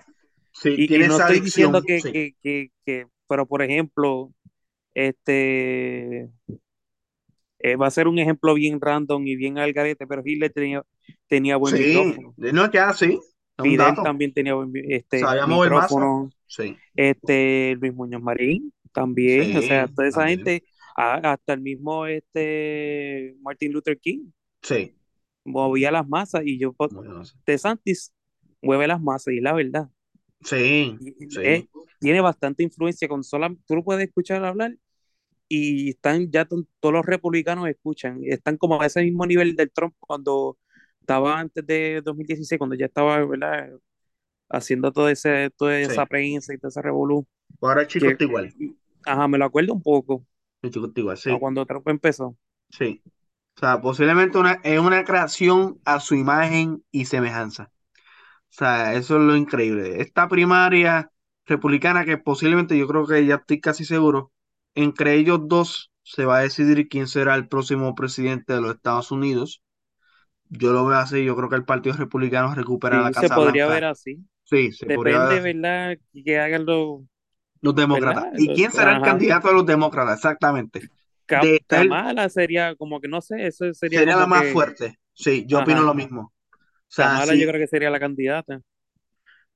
sí, 0.53 0.75
Y, 0.79 0.99
no 0.99 1.05
esa 1.05 1.25
estoy 1.25 1.39
adicción, 1.39 1.73
diciendo 1.73 1.83
que, 1.83 2.01
sí, 2.01 2.13
que, 2.13 2.35
que, 2.43 2.71
que, 2.85 3.07
pero 3.29 3.47
por 3.47 3.63
ejemplo, 3.63 4.33
este 4.95 6.29
eh, 7.59 7.77
va 7.77 7.87
a 7.87 7.91
ser 7.91 8.09
un 8.09 8.19
ejemplo 8.19 8.55
bien 8.55 8.81
random 8.81 9.27
y 9.27 9.37
bien 9.37 9.59
al 9.59 9.73
garete, 9.73 10.07
pero 10.07 10.23
Hitler 10.25 10.53
tenía, 10.53 10.83
tenía 11.29 11.57
buen 11.57 11.75
sí, 11.75 11.87
micrófono. 11.87 12.35
no, 12.37 12.71
ya, 12.71 12.93
sí, 12.95 13.19
Fidel 13.63 13.95
también 14.03 14.33
tenía 14.33 14.55
este, 14.89 15.23
micrófono. 15.47 16.31
sí, 16.47 16.77
Este, 16.95 17.77
Luis 17.81 17.95
Muñoz 17.95 18.23
Marín 18.23 18.73
también, 18.93 19.57
o 19.57 19.63
sea, 19.63 19.87
toda 19.89 20.09
esa 20.09 20.21
también, 20.21 20.39
gente, 20.41 20.65
hasta 20.97 21.53
el 21.55 21.61
mismo 21.61 22.07
este 22.07 23.37
Martin 23.43 23.73
Luther 23.73 23.99
King. 23.99 24.31
Sí, 24.63 24.95
movía 25.45 25.91
las 25.91 26.09
masas 26.09 26.43
y 26.45 26.59
yo, 26.59 26.75
bueno, 26.79 27.25
sí, 27.25 27.35
De 27.47 27.59
Santis 27.59 28.13
mueve 28.63 28.87
las 28.87 29.01
masas 29.01 29.35
y 29.35 29.39
es 29.39 29.43
la 29.43 29.53
verdad. 29.53 29.89
sí, 30.45 30.99
Y- 31.01 31.69
tiene 31.99 32.21
bastante 32.23 32.63
influencia 32.63 33.09
con 33.09 33.23
sola, 33.23 33.55
tú 33.67 33.77
lo 33.77 33.85
puedes 33.85 34.07
escuchar 34.09 34.43
hablar 34.45 34.75
y 35.49 35.91
están 35.91 36.31
ya 36.31 36.45
to- 36.47 36.67
todos 36.81 36.95
los 36.95 37.07
republicanos 37.07 37.69
escuchan, 37.69 38.21
están 38.25 38.57
como 38.59 38.81
a 38.83 38.87
ese 38.87 39.03
mismo 39.03 39.27
nivel 39.27 39.57
del 39.57 39.71
Trump 39.73 39.95
cuando 40.01 40.59
estaba 41.11 41.41
antes 41.41 41.67
de 41.67 42.01
2016, 42.05 42.59
cuando 42.59 42.77
ya 42.77 42.87
estaba, 42.87 43.25
¿verdad? 43.25 43.71
haciendo 44.49 44.93
todo 44.93 45.09
ese, 45.09 45.51
toda 45.57 45.79
esa 45.79 46.07
prensa 46.07 46.55
y 46.55 46.59
toda 46.59 46.69
esa 46.69 46.83
revolución, 46.83 47.27
Ahora 47.61 47.83
el 47.83 47.87
chico 47.89 48.07
que, 48.07 48.13
está 48.13 48.25
igual, 48.25 48.55
ajá, 49.05 49.29
me 49.29 49.39
lo 49.39 49.45
acuerdo 49.45 49.73
un 49.73 49.83
poco, 49.83 50.25
el 50.63 50.71
chico 50.71 50.87
está 50.87 51.01
igual, 51.01 51.17
sí, 51.17 51.31
cuando 51.39 51.67
Trump 51.67 51.89
empezó. 51.89 52.37
sí. 52.71 53.03
O 53.57 53.61
sea, 53.61 53.81
posiblemente 53.83 54.39
una, 54.39 54.61
es 54.63 54.79
una 54.79 55.05
creación 55.05 55.81
a 55.85 56.01
su 56.01 56.15
imagen 56.15 56.83
y 56.91 57.05
semejanza. 57.05 57.71
O 58.49 58.53
sea, 58.53 58.95
eso 58.95 59.17
es 59.17 59.23
lo 59.23 59.37
increíble. 59.37 60.01
Esta 60.01 60.29
primaria 60.29 61.11
republicana 61.45 62.07
que 62.07 62.17
posiblemente 62.17 62.79
yo 62.79 62.87
creo 62.87 63.07
que 63.07 63.27
ya 63.27 63.35
estoy 63.35 63.61
casi 63.61 63.85
seguro, 63.85 64.33
entre 64.75 65.17
ellos 65.17 65.41
dos 65.43 65.91
se 66.05 66.25
va 66.25 66.39
a 66.39 66.43
decidir 66.43 66.89
quién 66.89 67.07
será 67.07 67.35
el 67.35 67.49
próximo 67.49 67.95
presidente 67.95 68.55
de 68.55 68.63
los 68.63 68.77
Estados 68.77 69.11
Unidos. 69.11 69.63
Yo 70.51 70.73
lo 70.73 70.85
veo 70.87 70.99
así, 70.99 71.25
yo 71.25 71.37
creo 71.37 71.49
que 71.49 71.57
el 71.57 71.65
Partido 71.65 71.97
Republicano 71.97 72.55
recupera 72.55 73.01
la 73.01 73.09
Sí, 73.09 73.15
se 73.15 73.21
Casa 73.23 73.35
podría 73.37 73.67
Blanca. 73.67 73.75
ver 73.75 73.85
así. 73.85 74.25
Sí, 74.45 74.73
se 74.73 74.91
podría 74.91 75.25
ver 75.27 75.43
Depende. 75.43 75.53
¿verdad? 75.55 75.99
Que 76.25 76.39
hagan 76.39 76.67
los, 76.67 77.03
Los 77.63 77.75
demócratas. 77.75 78.25
¿verdad? 78.25 78.39
¿Y 78.39 78.49
quién 78.53 78.71
será 78.73 78.97
el 78.97 79.03
candidato 79.03 79.49
de 79.49 79.55
los 79.55 79.67
demócratas? 79.67 80.17
Exactamente. 80.17 80.91
De 81.29 81.61
Kamala 81.67 82.29
sería 82.29 82.75
como 82.77 83.01
que, 83.01 83.09
no 83.09 83.21
sé, 83.21 83.47
eso 83.47 83.73
sería 83.75 84.01
sería 84.01 84.17
la 84.17 84.27
más 84.27 84.43
que, 84.43 84.53
fuerte. 84.53 84.99
Sí, 85.13 85.45
yo 85.47 85.61
opino 85.61 85.83
lo 85.83 85.95
mismo. 85.95 86.33
O 86.53 86.53
sea, 86.89 87.07
Kamala 87.07 87.35
yo 87.35 87.47
creo 87.49 87.61
que 87.61 87.67
sería 87.69 87.91
la 87.91 88.01
candidata. 88.01 88.61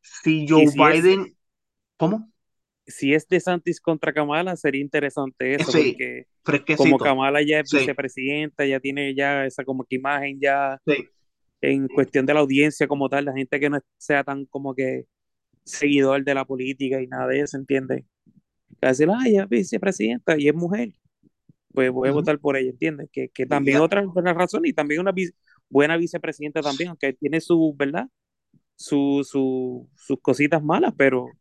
si 0.03 0.47
Joe 0.49 0.67
si 0.69 0.85
es, 0.87 1.03
Biden, 1.05 1.37
¿cómo? 1.97 2.33
Si 2.87 3.15
es 3.15 3.29
DeSantis 3.29 3.81
contra 3.81 4.13
Kamala, 4.13 4.57
sería 4.57 4.81
interesante 4.83 5.55
eso, 5.55 5.75
Sí, 5.75 5.77
porque 5.77 6.25
como 6.75 7.01
fresquecito. 7.01 7.01
Kamala 7.01 7.43
ya 7.43 7.61
es 7.61 7.71
Sí, 7.71 7.71
vicepresidenta, 7.71 8.67
ya 8.67 8.81
tiene 8.81 9.15
ya 9.15 9.47
esa 9.47 9.65
como 9.65 9.85
que 9.85 9.97
imagen 9.97 10.41
ya 10.41 10.79
sí. 10.87 11.11
en 11.61 11.89
cuestión 11.89 12.27
de 12.27 12.35
la 12.35 12.41
audiencia 12.41 12.87
como 12.89 13.09
tal, 13.09 13.25
la 13.27 13.33
gente 13.35 13.59
que 13.61 13.71
no 13.71 13.81
sea 13.99 14.25
tan 14.25 14.47
como 14.47 14.75
que 14.75 15.05
seguidor 15.65 16.25
de 16.25 16.35
la 16.35 16.45
política 16.47 17.03
y 17.03 17.07
nada 17.09 17.29
de 17.29 17.41
eso, 17.43 17.57
¿entiendes? 17.59 18.05
Que 18.81 18.89
decir, 18.89 19.09
ah, 19.11 19.23
ella 19.27 19.45
es 19.45 19.49
vicepresidenta 19.49 20.39
y 20.39 20.49
es 20.49 20.55
mujer, 20.55 20.91
pues 21.73 21.91
voy 21.91 22.09
a 22.09 22.13
Ujú. 22.13 22.13
votar 22.13 22.39
por 22.39 22.57
ella, 22.57 22.71
¿entiendes? 22.71 23.09
Que, 23.13 23.29
que 23.31 23.47
también 23.47 23.81
otra 23.81 24.03
buena 24.07 24.33
razón 24.35 24.67
y 24.67 24.73
también 24.73 25.01
una 25.01 25.13
vi- 25.13 25.31
buena 25.69 25.97
vicepresidenta 25.97 26.63
también, 26.63 26.91
aunque 26.91 27.13
tiene 27.15 27.41
su, 27.41 27.75
¿verdad? 27.77 28.09
Su, 28.77 29.23
su, 29.29 29.89
sus 29.97 30.21
cositas 30.21 30.63
malas, 30.63 30.95
pero 30.97 31.37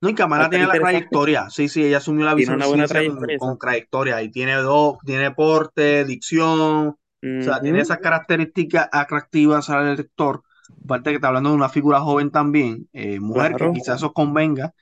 No, 0.00 0.08
y 0.08 0.12
va 0.12 0.14
a 0.14 0.16
Kamala 0.16 0.44
estar 0.44 0.50
tiene 0.50 0.66
la 0.66 0.72
trayectoria. 0.72 1.50
Sí, 1.50 1.68
sí, 1.68 1.84
ella 1.84 1.98
asumió 1.98 2.24
la 2.24 2.34
vicepresidencia 2.34 3.02
con, 3.04 3.18
trayectoria. 3.18 3.38
con 3.38 3.58
trayectoria. 3.58 4.22
Y 4.22 4.30
tiene 4.30 4.54
dos, 4.56 4.98
tiene 5.04 5.30
porte, 5.32 6.04
dicción. 6.04 6.96
O 7.22 7.42
sea, 7.42 7.60
tiene 7.60 7.80
esas 7.80 7.98
características 7.98 8.88
atractivas 8.90 9.68
al 9.68 9.88
elector. 9.88 10.42
Aparte 10.84 11.10
que 11.10 11.16
está 11.16 11.28
hablando 11.28 11.50
de 11.50 11.56
una 11.56 11.68
figura 11.68 12.00
joven 12.00 12.30
también, 12.30 12.88
eh, 12.92 13.20
mujer, 13.20 13.54
que 13.56 13.72
quizás 13.72 13.96
eso 13.96 14.12
convenga, 14.12 14.72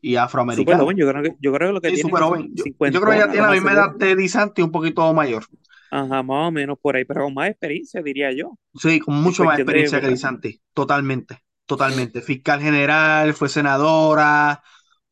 y 0.00 0.16
afroamericana. 0.16 0.78
joven. 0.78 0.96
Yo 0.96 1.08
creo 1.08 1.22
que, 1.22 1.34
yo 1.40 1.52
creo 1.52 1.68
que 1.68 1.72
lo 1.74 1.80
que 1.80 1.88
Sí, 1.90 2.02
tiene 2.02 2.10
joven. 2.10 2.50
Yo, 2.54 2.64
yo 2.64 3.00
creo 3.00 3.10
que 3.10 3.16
ella 3.16 3.30
tiene 3.30 3.46
la 3.46 3.52
misma 3.52 3.72
edad 3.72 3.94
de 3.96 4.14
DeSantis, 4.14 4.64
un 4.64 4.70
poquito 4.70 5.12
mayor. 5.12 5.44
Ajá, 5.90 6.22
más 6.22 6.48
o 6.48 6.50
menos 6.52 6.78
por 6.80 6.96
ahí, 6.96 7.04
pero 7.04 7.24
con 7.24 7.34
más 7.34 7.48
experiencia, 7.48 8.02
diría 8.02 8.30
yo, 8.32 8.58
Sí, 8.74 9.00
con 9.00 9.14
mucho 9.22 9.44
más 9.44 9.58
experiencia 9.58 10.00
que. 10.00 10.08
DeSantis. 10.08 10.60
Totalmente, 10.72 11.38
totalmente. 11.68 12.22
Fiscal 12.22 12.60
general, 12.62 13.34
fue 13.34 13.50
senadora. 13.50 14.62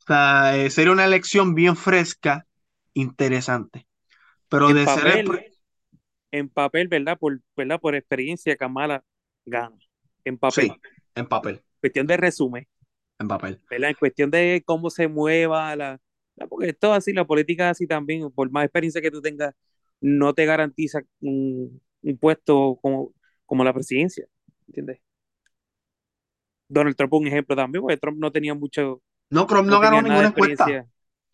O 0.01 0.05
sea, 0.07 0.57
eh, 0.59 0.71
sería 0.71 0.92
una 0.92 1.07
elección 1.07 1.55
bien 1.57 1.77
fresca, 1.77 2.47
interesante. 2.95 3.88
Pero 4.49 4.73
En 4.73 4.75
de 4.75 4.88
ser 4.88 5.09
el... 5.09 5.27
papel, 5.29 5.55
en 6.33 6.49
papel, 6.49 6.88
¿verdad? 6.88 7.19
Por, 7.19 7.40
¿verdad? 7.57 7.81
Por 7.81 7.95
experiencia, 7.97 8.57
Kamala 8.57 9.05
gana. 9.47 9.77
En 10.25 10.38
papel. 10.38 10.69
Sí, 10.69 10.81
en 11.14 11.27
papel, 11.29 11.62
Cuestión 11.81 12.07
de 12.07 12.16
resumen, 12.19 12.66
en 13.19 13.29
papel. 13.29 13.61
¿verdad? 13.71 13.90
En 13.90 13.97
cuestión 13.97 14.31
de 14.31 14.62
cómo 14.64 14.90
se 14.90 15.09
mueva 15.09 15.75
la, 15.77 16.01
la- 16.37 16.47
porque 16.47 16.69
esto 16.71 16.92
así, 16.92 17.12
la 17.12 17.27
política 17.27 17.71
así 17.71 17.87
también, 17.87 18.31
por 18.33 18.51
más 18.51 18.64
experiencia 18.64 19.01
que 19.03 19.11
tú 19.11 19.21
tengas, 19.23 19.55
no 20.01 20.35
te 20.35 20.45
garantiza 20.47 21.01
un, 21.21 21.83
un 22.03 22.19
puesto 22.19 22.79
como, 22.83 23.12
como 23.47 23.64
la 23.64 23.73
presidencia, 23.75 24.27
¿entiendes? 24.69 25.01
Donald 26.68 26.96
Trump 26.96 27.12
un 27.14 27.26
ejemplo 27.26 27.57
también, 27.57 27.83
porque 27.83 27.96
Trump 27.96 28.18
no 28.18 28.31
tenía 28.33 28.55
mucho, 28.55 29.02
No, 29.31 29.46
Crom 29.46 29.66
no 29.66 29.72
no 29.72 29.81
ganó 29.81 30.02
ninguna 30.02 30.29
encuesta. 30.29 30.66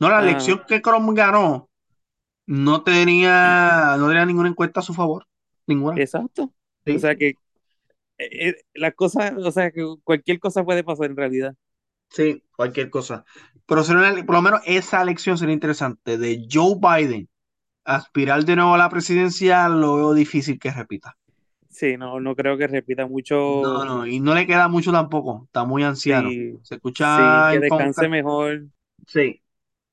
No, 0.00 0.08
la 0.08 0.18
Ah, 0.18 0.22
elección 0.22 0.62
que 0.66 0.82
Crom 0.82 1.14
ganó 1.14 1.68
no 2.46 2.82
tenía, 2.82 3.96
no 3.98 4.08
tenía 4.08 4.26
ninguna 4.26 4.48
encuesta 4.48 4.80
a 4.80 4.82
su 4.82 4.94
favor. 4.94 5.26
Ninguna. 5.66 6.00
exacto. 6.00 6.52
O 6.86 6.98
sea 6.98 7.14
que 7.16 7.28
eh, 8.18 8.48
eh, 8.48 8.54
las 8.74 8.94
cosas, 8.94 9.32
o 9.36 9.50
sea 9.52 9.70
que 9.70 9.84
cualquier 10.04 10.38
cosa 10.40 10.64
puede 10.64 10.84
pasar 10.84 11.06
en 11.06 11.16
realidad. 11.16 11.54
Sí, 12.10 12.44
cualquier 12.56 12.90
cosa. 12.90 13.24
Pero 13.66 13.82
una- 13.90 14.24
por 14.26 14.34
lo 14.34 14.42
menos 14.42 14.60
esa 14.66 15.02
elección 15.02 15.38
sería 15.38 15.54
interesante. 15.54 16.18
De 16.18 16.46
Joe 16.50 16.76
Biden 16.80 17.28
aspirar 17.84 18.44
de 18.44 18.56
nuevo 18.56 18.74
a 18.74 18.78
la 18.78 18.90
presidencia, 18.90 19.68
lo 19.68 19.96
veo 19.96 20.14
difícil 20.14 20.58
que 20.58 20.70
repita. 20.72 21.16
Sí, 21.72 21.96
no, 21.96 22.20
no 22.20 22.36
creo 22.36 22.56
que 22.56 22.66
repita 22.68 23.06
No, 23.44 23.84
mucho. 23.84 23.84
no, 23.84 24.06
y 24.06 24.20
no 24.20 24.34
le 24.34 24.46
queda 24.46 24.68
mucho 24.68 24.92
tampoco. 24.92 25.44
Está 25.46 25.64
muy 25.64 25.82
anciano. 25.82 26.38
Sí, 26.38 26.60
Se 26.62 26.76
sí, 27.02 27.22
escucha 27.24 27.50
que 27.50 27.56
en 27.56 27.60
descanse 27.60 28.08
mejor, 28.08 28.66
Sí. 29.06 29.42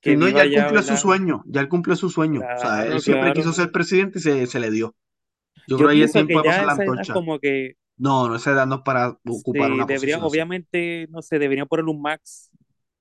que 0.02 0.16
no, 0.18 0.30
ya 0.30 0.44
él 0.44 0.52
cumplió 0.54 0.82
su 0.84 0.98
sueño. 0.98 1.44
Ya 1.48 1.62
él 1.62 1.70
cumplió 1.70 1.96
su 1.96 2.10
sueño. 2.10 2.50
O 2.54 2.58
sea, 2.58 2.86
él 2.86 3.00
Claro, 3.00 3.02
siempre 3.02 3.34
quiso 3.34 3.54
ser 3.54 3.72
presidente 3.72 4.20
y 4.20 4.22
se, 4.22 4.48
se 4.48 4.60
le 4.60 4.72
dio. 4.72 4.96
Yo 5.68 5.78
Yo 5.78 5.78
creo 5.80 5.92
que 5.92 6.00
ya 6.00 6.06
es 6.06 6.14
tiempo 6.14 6.40
que 6.40 6.40
de 6.40 6.46
pasar 6.46 6.66
la 6.66 6.74
edad 6.74 6.74
antorcha. 6.74 7.14
como 7.14 7.40
que 7.40 7.76
No, 7.98 8.30
no, 8.30 8.36
esa 8.38 8.52
edad 8.54 8.68
no 8.68 8.78
es 8.78 8.82
para 8.84 9.20
ocupar 9.26 9.72
sí, 9.72 9.74
una 9.74 9.88
deberían, 9.88 10.22
posición 10.22 10.24
así. 10.26 10.40
obviamente, 10.40 11.08
no 11.10 11.22
sé, 11.22 11.40
deberían 11.40 11.68
poner 11.68 11.86
un 11.86 12.02
max 12.02 12.52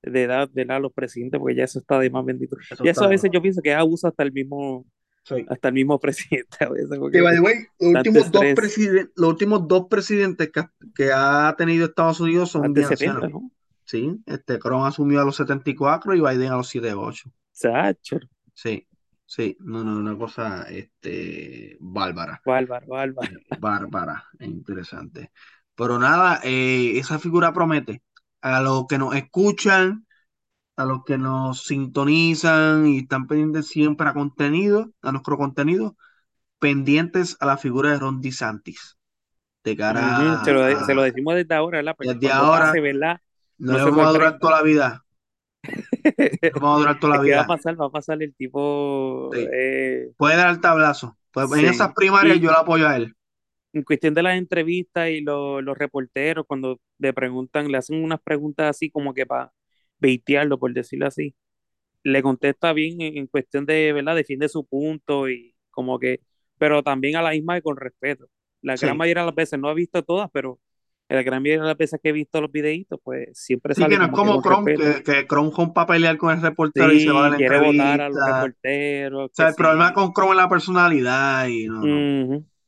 de 0.03 0.23
edad 0.25 0.49
de 0.51 0.65
la- 0.65 0.79
los 0.81 0.93
presidentes, 0.93 1.39
porque 1.41 1.57
ya 1.57 1.65
eso 1.65 1.79
está 1.79 1.99
de 1.99 2.11
más 2.11 2.25
bendito. 2.25 2.57
Eso 2.71 2.85
Y 2.85 2.89
eso 2.89 3.05
a 3.05 3.09
veces 3.09 3.31
yo 3.33 3.43
pienso 3.43 3.61
que 3.63 3.75
abusa 3.75 4.09
hasta 4.09 4.23
el 4.23 4.33
mismo, 4.33 4.87
Sí. 5.29 5.45
hasta 5.49 5.69
el 5.69 5.75
mismo 5.75 5.99
presidente 6.01 6.57
a 6.65 6.69
veces, 6.71 6.91
Que, 6.91 6.99
porque 6.99 7.21
by 7.21 7.35
the 7.35 7.41
way, 7.41 7.55
los 7.81 7.95
últimos 7.95 8.31
dos, 8.33 8.45
presiden- 8.55 9.11
los 9.17 9.29
últimos 9.31 9.69
dos 9.69 9.87
presidentes 9.89 10.51
que, 10.51 10.61
ha- 10.61 10.73
que 10.95 11.11
ha 11.13 11.55
tenido 11.59 11.87
Estados 11.87 12.21
Unidos 12.21 12.51
son 12.51 12.73
de 12.73 12.81
bien 12.81 12.89
70, 12.89 13.13
ancianos. 13.15 13.43
¿no? 13.43 13.51
Sí, 13.85 14.21
este 14.27 14.59
Trump 14.59 14.85
asumió 14.85 15.21
a 15.21 15.25
los 15.25 15.37
74 15.37 16.15
y 16.15 16.21
Biden 16.21 16.53
a 16.53 16.57
los 16.57 16.69
78. 16.69 17.31
Sacho. 17.53 18.19
Sí. 18.55 18.87
Sí, 19.31 19.59
no, 19.61 19.85
no, 19.85 19.99
una 19.99 20.17
cosa 20.17 20.63
este, 20.71 21.77
bárbara. 21.81 22.41
Bárbaro, 22.47 22.87
bárbaro. 22.87 23.31
Eh, 23.31 23.57
bárbara, 23.61 24.25
interesante. 24.41 25.33
Pero 25.75 25.99
nada, 25.99 26.41
eh, 26.45 26.99
esa 26.99 27.19
figura 27.19 27.53
promete. 27.53 28.03
A 28.41 28.63
los 28.63 28.87
que 28.87 28.97
nos 28.97 29.15
escuchan, 29.15 30.07
a 30.79 30.87
los 30.87 31.05
que 31.05 31.19
nos 31.19 31.65
sintonizan 31.65 32.87
y 32.89 33.01
están 33.01 33.29
pendientes 33.29 33.69
siempre 33.69 34.09
a 34.09 34.15
contenido, 34.15 34.93
a 35.03 35.13
nuestro 35.13 35.39
contenido, 35.39 35.97
pendientes 36.61 37.37
a 37.41 37.47
la 37.47 37.59
figura 37.59 37.93
de 37.93 37.99
Ron 38.01 38.21
DeSantis. 38.23 38.99
De 39.65 39.77
cara 39.77 40.43
Se 40.43 40.53
lo, 40.53 40.63
a, 40.65 40.85
se 40.85 40.95
lo 40.95 41.03
decimos 41.03 41.35
desde 41.35 41.55
ahora, 41.55 41.79
¿verdad? 41.79 41.95
Porque 41.97 42.15
desde 42.15 42.33
ahora, 42.33 42.73
pase, 42.73 42.81
¿verdad? 42.81 43.21
no, 43.59 43.75
No 43.75 43.79
se 43.79 43.91
vamos 43.91 44.07
a 44.07 44.11
durar 44.13 44.39
toda 44.39 44.57
la 44.59 44.63
vida. 44.63 45.05
No 46.53 46.61
vamos 46.61 46.77
a 46.77 46.81
durar 46.81 47.01
toda 47.01 47.17
la 47.17 47.23
que 47.25 47.33
va 47.35 47.41
a 47.43 47.45
vida. 47.45 47.47
pasar, 47.47 47.81
va 47.81 47.87
a 47.87 47.91
pasar 47.91 48.23
el 48.23 48.35
tipo. 48.35 49.31
Sí. 49.33 49.49
eh, 49.53 50.13
Puede 50.17 50.37
dar 50.37 50.51
el 50.51 50.61
tablazo. 50.61 51.19
Pues 51.33 51.53
en 51.53 51.67
esas 51.67 51.93
primarias 51.95 52.39
Y 52.39 52.41
yo 52.41 52.51
lo 52.53 52.59
apoyo 52.59 52.89
a 52.89 52.97
él. 52.97 53.17
en 53.73 53.83
cuestión 53.83 54.15
de 54.15 54.23
las 54.23 54.37
entrevistas 54.39 55.11
y 55.11 55.21
lo- 55.21 55.61
los 55.63 55.77
reporteros, 55.79 56.47
cuando 56.47 56.81
le 56.99 57.13
preguntan, 57.13 57.71
le 57.71 57.79
hacen 57.79 58.03
unas 58.03 58.21
preguntas 58.21 58.71
así 58.71 58.91
como 58.91 59.15
que 59.15 59.27
para 59.27 59.53
baitearlo, 60.01 60.59
por 60.59 60.73
decirlo 60.75 61.07
así, 61.07 61.35
le 62.03 62.23
contesta 62.23 62.73
bien 62.73 63.01
en, 63.01 63.19
en 63.19 63.27
cuestión 63.27 63.67
de, 63.67 63.93
¿verdad? 63.93 64.17
Defiende 64.17 64.49
su 64.49 64.67
punto 64.67 65.29
y 65.29 65.55
como 65.71 65.99
que, 65.99 66.21
pero 66.59 66.83
también 66.83 67.17
a 67.17 67.23
la 67.23 67.31
misma 67.33 67.55
vez 67.55 67.63
con 67.63 67.77
respeto. 67.77 68.29
La 68.63 68.77
gran 68.77 68.97
Sí. 68.97 68.99
mayoría 68.99 69.23
de 69.23 69.27
las 69.29 69.35
veces, 69.37 69.59
no 69.59 69.71
he 69.71 69.75
visto 69.75 70.03
todas, 70.05 70.31
pero 70.33 70.61
la 71.09 71.23
gran 71.23 71.43
mayoría 71.43 71.63
de 71.63 71.69
las 71.69 71.77
veces 71.77 72.01
que 72.03 72.11
he 72.11 72.13
visto 72.13 72.41
los 72.41 72.53
videitos, 72.53 73.01
pues 73.03 73.29
siempre 73.39 73.75
Sí, 73.75 73.87
sale 73.87 73.99
que 73.99 73.99
no 73.99 74.07
es 74.07 74.11
como 74.13 74.41
que 74.43 74.43
Chrome, 74.43 74.73
que, 74.75 75.03
que 75.05 75.27
Chrome 75.27 75.53
va 75.77 75.83
a 75.83 75.87
pelear 75.87 76.17
con 76.19 76.31
el 76.35 76.43
reportero 76.43 76.93
y 76.93 77.01
se 77.01 77.11
va 77.11 77.27
a 77.27 77.29
Sí, 77.29 77.31
la 77.31 77.37
quiere 77.37 77.59
votar 77.59 78.01
a 78.01 78.09
los 78.09 78.23
reporteros, 78.23 79.33
O 79.33 79.35
sea, 79.35 79.49
que 79.49 79.51
el 79.51 79.55
problema 79.57 79.93
sí. 79.93 79.95
con 79.95 80.13
Chrome 80.13 80.33
es 80.33 80.37
la 80.37 80.49
personalidad 80.49 81.47
y 81.49 81.67
no, 81.67 82.09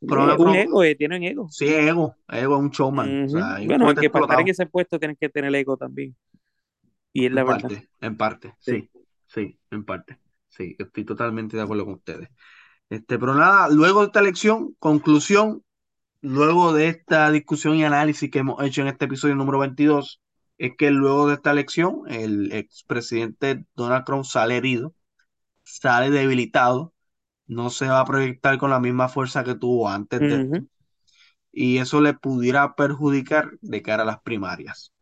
problema 0.07 0.37
Eh, 0.37 0.39
con 0.39 0.49
un 0.49 0.57
ego, 0.57 0.83
eh, 0.85 0.95
tienen 0.97 1.23
ego. 1.25 1.55
sí, 1.57 1.67
ego, 1.69 2.19
ego 2.29 2.57
es 2.57 2.61
un 2.63 2.71
showman. 2.71 3.21
O 3.25 3.29
Ujú. 3.29 3.31
sea, 3.31 3.57
hay 3.57 3.69
un 3.69 3.79
Bueno, 3.79 3.87
aunque 3.89 4.11
para 4.11 4.23
estar 4.23 4.41
en 4.41 4.49
ese 4.49 4.67
puesto 4.67 4.99
tienes 4.99 5.19
que 5.19 5.29
tener 5.29 5.55
ego 5.55 5.77
también. 5.77 6.17
Y 7.13 7.27
es 7.27 7.31
En 7.31 7.37
la 7.37 7.45
verdad. 7.45 7.63
parte, 7.63 7.89
en 8.01 8.17
parte, 8.17 8.55
Sí. 8.61 8.73
sí, 8.73 8.91
sí, 9.27 9.59
en 9.71 9.85
parte. 9.85 10.19
Sí, 10.49 10.77
estoy 10.79 11.05
totalmente 11.05 11.57
de 11.57 11.63
acuerdo 11.63 11.85
con 11.85 11.95
ustedes. 11.95 12.29
Este, 12.89 13.19
pero 13.19 13.35
nada, 13.35 13.69
luego 13.69 14.01
de 14.01 14.07
esta 14.07 14.21
elección, 14.21 14.75
conclusión, 14.79 15.65
luego 16.23 16.73
de 16.73 16.89
esta 16.89 17.31
discusión 17.31 17.77
y 17.77 17.85
análisis 17.85 18.31
que 18.31 18.41
hemos 18.41 18.63
hecho 18.65 18.83
en 18.83 18.89
este 18.89 19.05
episodio 19.07 19.37
número 19.37 19.59
22, 19.59 20.21
es 20.59 20.73
que 20.77 20.91
luego 20.91 21.29
de 21.29 21.35
esta 21.35 21.53
elección, 21.53 22.03
el 22.09 22.53
expresidente 22.53 23.65
Donald 23.77 24.05
Trump 24.05 24.25
sale 24.25 24.57
herido, 24.57 24.95
sale 25.63 26.11
debilitado, 26.11 26.95
no 27.47 27.71
se 27.71 27.89
va 27.89 28.01
a 28.01 28.05
proyectar 28.05 28.59
con 28.59 28.71
la 28.71 28.81
misma 28.81 29.09
fuerza 29.09 29.45
que 29.45 29.55
tuvo 29.55 29.89
antes 29.89 30.21
de 30.21 30.65
y 31.53 31.79
eso 31.79 32.01
le 32.01 32.15
pudiera 32.15 32.75
perjudicar 32.75 33.59
de 33.61 33.83
cara 33.83 34.03
a 34.05 34.07
las 34.07 34.21
primarias. 34.21 34.93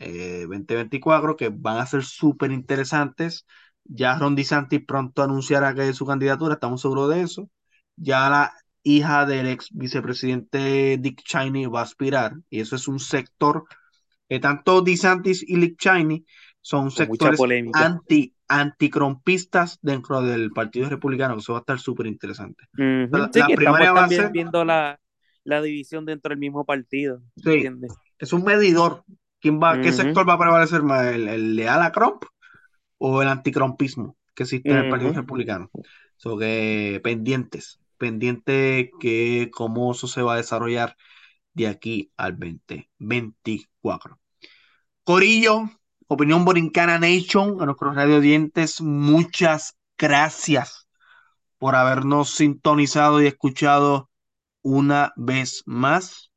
Eh, 0.00 0.46
2024 0.48 1.36
que 1.36 1.48
van 1.48 1.78
a 1.78 1.86
ser 1.86 2.04
súper 2.04 2.52
interesantes. 2.52 3.46
Ya 3.84 4.18
Ron 4.18 4.34
DeSantis 4.34 4.84
pronto 4.86 5.22
anunciará 5.22 5.74
que 5.74 5.88
es 5.88 5.96
su 5.96 6.06
candidatura, 6.06 6.54
estamos 6.54 6.82
seguros 6.82 7.10
de 7.10 7.22
eso. 7.22 7.50
Ya 7.96 8.28
la 8.28 8.52
hija 8.82 9.26
del 9.26 9.48
ex 9.48 9.68
vicepresidente 9.72 10.98
Dick 10.98 11.22
Cheney 11.22 11.66
va 11.66 11.80
a 11.80 11.84
aspirar, 11.84 12.34
y 12.48 12.60
eso 12.60 12.76
es 12.76 12.86
un 12.88 13.00
sector 13.00 13.64
que 14.28 14.40
tanto 14.40 14.82
DeSantis 14.82 15.42
y 15.46 15.56
Dick 15.56 15.78
Cheney 15.78 16.24
son 16.60 16.90
sectores 16.90 17.40
anti 17.72 18.34
anticrompistas 18.50 19.78
dentro 19.82 20.22
del 20.22 20.50
Partido 20.50 20.88
Republicano, 20.88 21.34
que 21.34 21.40
eso 21.40 21.52
va 21.52 21.58
a 21.58 21.60
estar 21.60 21.78
súper 21.78 22.06
interesante. 22.06 22.64
La, 22.74 23.30
Sí, 23.32 23.40
la 23.40 23.46
primaria 23.46 23.92
va 23.92 23.98
a 23.98 24.02
también 24.02 24.22
ser, 24.22 24.32
viendo 24.32 24.64
la, 24.64 24.98
la 25.44 25.60
división 25.60 26.06
dentro 26.06 26.30
del 26.30 26.38
mismo 26.38 26.64
partido, 26.64 27.20
sí, 27.36 27.68
es 28.18 28.32
un 28.32 28.44
medidor. 28.44 29.04
¿Quién 29.40 29.60
va, 29.60 29.80
¿Qué 29.80 29.92
sector 29.92 30.28
va 30.28 30.34
a 30.34 30.38
prevalecer 30.38 30.82
más? 30.82 31.06
¿El, 31.06 31.28
el 31.28 31.56
leal 31.56 31.82
a 31.82 31.92
Trump 31.92 32.24
o 32.98 33.22
el 33.22 33.28
anticrompismo 33.28 34.16
que 34.34 34.44
existe 34.44 34.70
en 34.70 34.76
el 34.76 34.90
Partido. 34.90 35.12
Republicano? 35.12 35.70
So 36.16 36.36
que 36.36 37.00
pendientes, 37.02 37.80
pendientes 37.96 38.90
que 39.00 39.50
cómo 39.52 39.92
eso 39.92 40.06
se 40.08 40.22
va 40.22 40.34
a 40.34 40.38
desarrollar 40.38 40.96
de 41.54 41.68
aquí 41.68 42.12
al 42.16 42.38
2024. 42.38 44.18
Corillo, 45.04 45.70
Opinión 46.06 46.44
Borincana 46.44 46.98
Nation, 46.98 47.60
a 47.60 47.66
nuestros 47.66 47.94
radio 47.94 48.20
dientes, 48.20 48.80
muchas 48.80 49.76
gracias 49.98 50.88
por 51.58 51.74
habernos 51.74 52.30
sintonizado 52.30 53.20
y 53.20 53.26
escuchado 53.26 54.10
una 54.62 55.12
vez 55.16 55.62
más. 55.66 56.27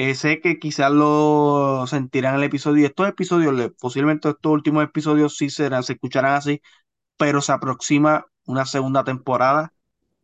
Eh, 0.00 0.14
sé 0.14 0.40
que 0.40 0.60
quizás 0.60 0.92
lo 0.92 1.84
sentirán 1.88 2.34
en 2.34 2.40
el 2.40 2.46
episodio. 2.46 2.82
y 2.82 2.86
Estos 2.86 3.08
episodios, 3.08 3.52
le- 3.52 3.70
posiblemente 3.70 4.28
estos 4.28 4.52
últimos 4.52 4.84
episodios 4.84 5.36
sí 5.36 5.50
serán, 5.50 5.82
se 5.82 5.94
escucharán 5.94 6.34
así, 6.36 6.62
pero 7.16 7.40
se 7.42 7.52
aproxima 7.52 8.26
una 8.46 8.64
segunda 8.64 9.02
temporada. 9.04 9.74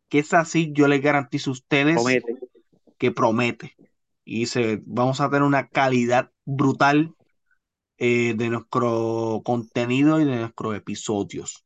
Que 0.09 0.21
es 0.21 0.33
así, 0.33 0.73
yo 0.73 0.87
les 0.87 1.03
garantizo 1.03 1.51
a 1.51 1.55
ustedes 1.55 1.97
Promete. 1.97 2.37
que 2.99 3.11
promete. 3.11 3.77
Y 4.25 4.47
se, 4.47 4.81
vamos 4.87 5.21
a 5.21 5.29
tener 5.29 5.43
una 5.43 5.69
calidad 5.69 6.31
brutal 6.45 7.15
eh, 7.99 8.35
de 8.37 8.51
nuestro 8.51 9.43
contenido 9.45 10.21
y 10.21 10.25
de 10.25 10.37
nuestros 10.37 10.77
episodios. 10.77 11.65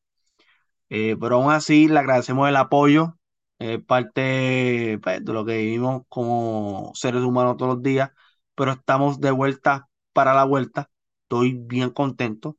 Eh, 0.89 1.15
pero 1.21 1.37
aún 1.37 1.53
así, 1.53 1.89
le 1.89 1.99
agradecemos 1.99 2.49
el 2.49 2.57
apoyo, 2.57 3.18
eh, 3.59 3.79
parte 3.79 4.99
pues, 5.03 5.25
de 5.25 5.33
lo 5.33 5.45
que 5.45 5.59
vivimos 5.59 6.03
como 6.09 6.93
seres 6.95 7.23
humanos 7.23 7.57
todos 7.57 7.75
los 7.77 7.83
días, 7.83 8.11
pero 8.55 8.73
estamos 8.73 9.21
de 9.21 9.31
vuelta 9.31 9.89
para 10.13 10.35
la 10.35 10.45
vuelta. 10.45 10.91
Estoy 11.25 11.55
bien 11.55 11.91
contento, 11.91 12.59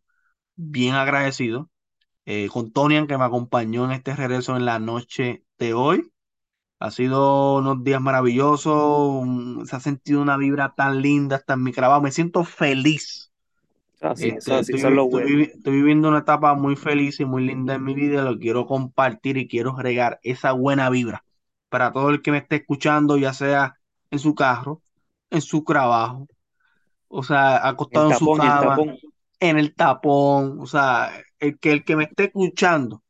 bien 0.56 0.96
agradecido 0.96 1.70
eh, 2.26 2.50
con 2.50 2.72
Tonian 2.72 3.08
que 3.08 3.18
me 3.18 3.26
acompañó 3.26 3.86
en 3.86 3.92
este 3.92 4.16
regreso 4.16 4.56
en 4.58 4.66
la 4.66 4.80
noche 4.80 5.46
de 5.60 5.74
hoy. 5.74 6.12
Ha 6.80 6.92
sido 6.92 7.58
unos 7.58 7.84
días 7.84 8.02
maravillosos, 8.02 9.26
se 9.70 9.76
ha 9.76 9.80
sentido 9.80 10.22
una 10.22 10.38
vibra 10.38 10.74
tan 10.76 11.02
linda 11.02 11.38
hasta 11.38 11.54
en 11.56 11.64
mi 11.64 11.72
trabajo. 11.74 12.02
Me 12.02 12.12
siento 12.12 12.44
feliz 12.46 13.29
Así, 14.02 14.30
este, 14.30 14.54
así, 14.54 14.74
estoy, 14.76 15.76
viviendo 15.76 16.08
una 16.08 16.20
etapa 16.20 16.54
muy 16.54 16.78
feliz 16.78 17.20
y 17.20 17.26
muy 17.26 17.46
linda 17.46 17.76
en 17.76 17.84
mi 17.84 17.94
vida, 17.94 18.24
lo 18.24 18.38
quiero 18.38 18.66
compartir 18.66 19.38
y 19.38 19.48
quiero 19.48 19.76
regar 19.76 20.20
esa 20.24 20.54
buena 20.54 20.90
vibra 20.90 21.26
para 21.68 21.92
todo 21.92 22.10
el 22.10 22.22
que 22.22 22.32
me 22.32 22.38
esté 22.38 22.58
escuchando, 22.58 23.18
ya 23.18 23.34
sea 23.34 23.76
en 24.10 24.20
su 24.20 24.36
carro, 24.36 24.82
en 25.30 25.42
su 25.42 25.64
trabajo, 25.64 26.28
o 27.10 27.24
sea, 27.24 27.58
El 27.58 27.70
acostado 27.70 28.12
en 28.12 28.18
su 28.18 28.38
tapón, 28.38 28.88
cama, 28.88 28.98
en 29.40 29.58
el 29.58 29.76
tapón, 29.76 30.60
o 30.60 30.66
sea, 30.66 31.12
el 31.40 31.60
que 31.60 31.72
el 31.74 31.84
que 31.84 31.96
me 31.98 32.06
esté 32.06 32.26
escuchando, 32.26 33.04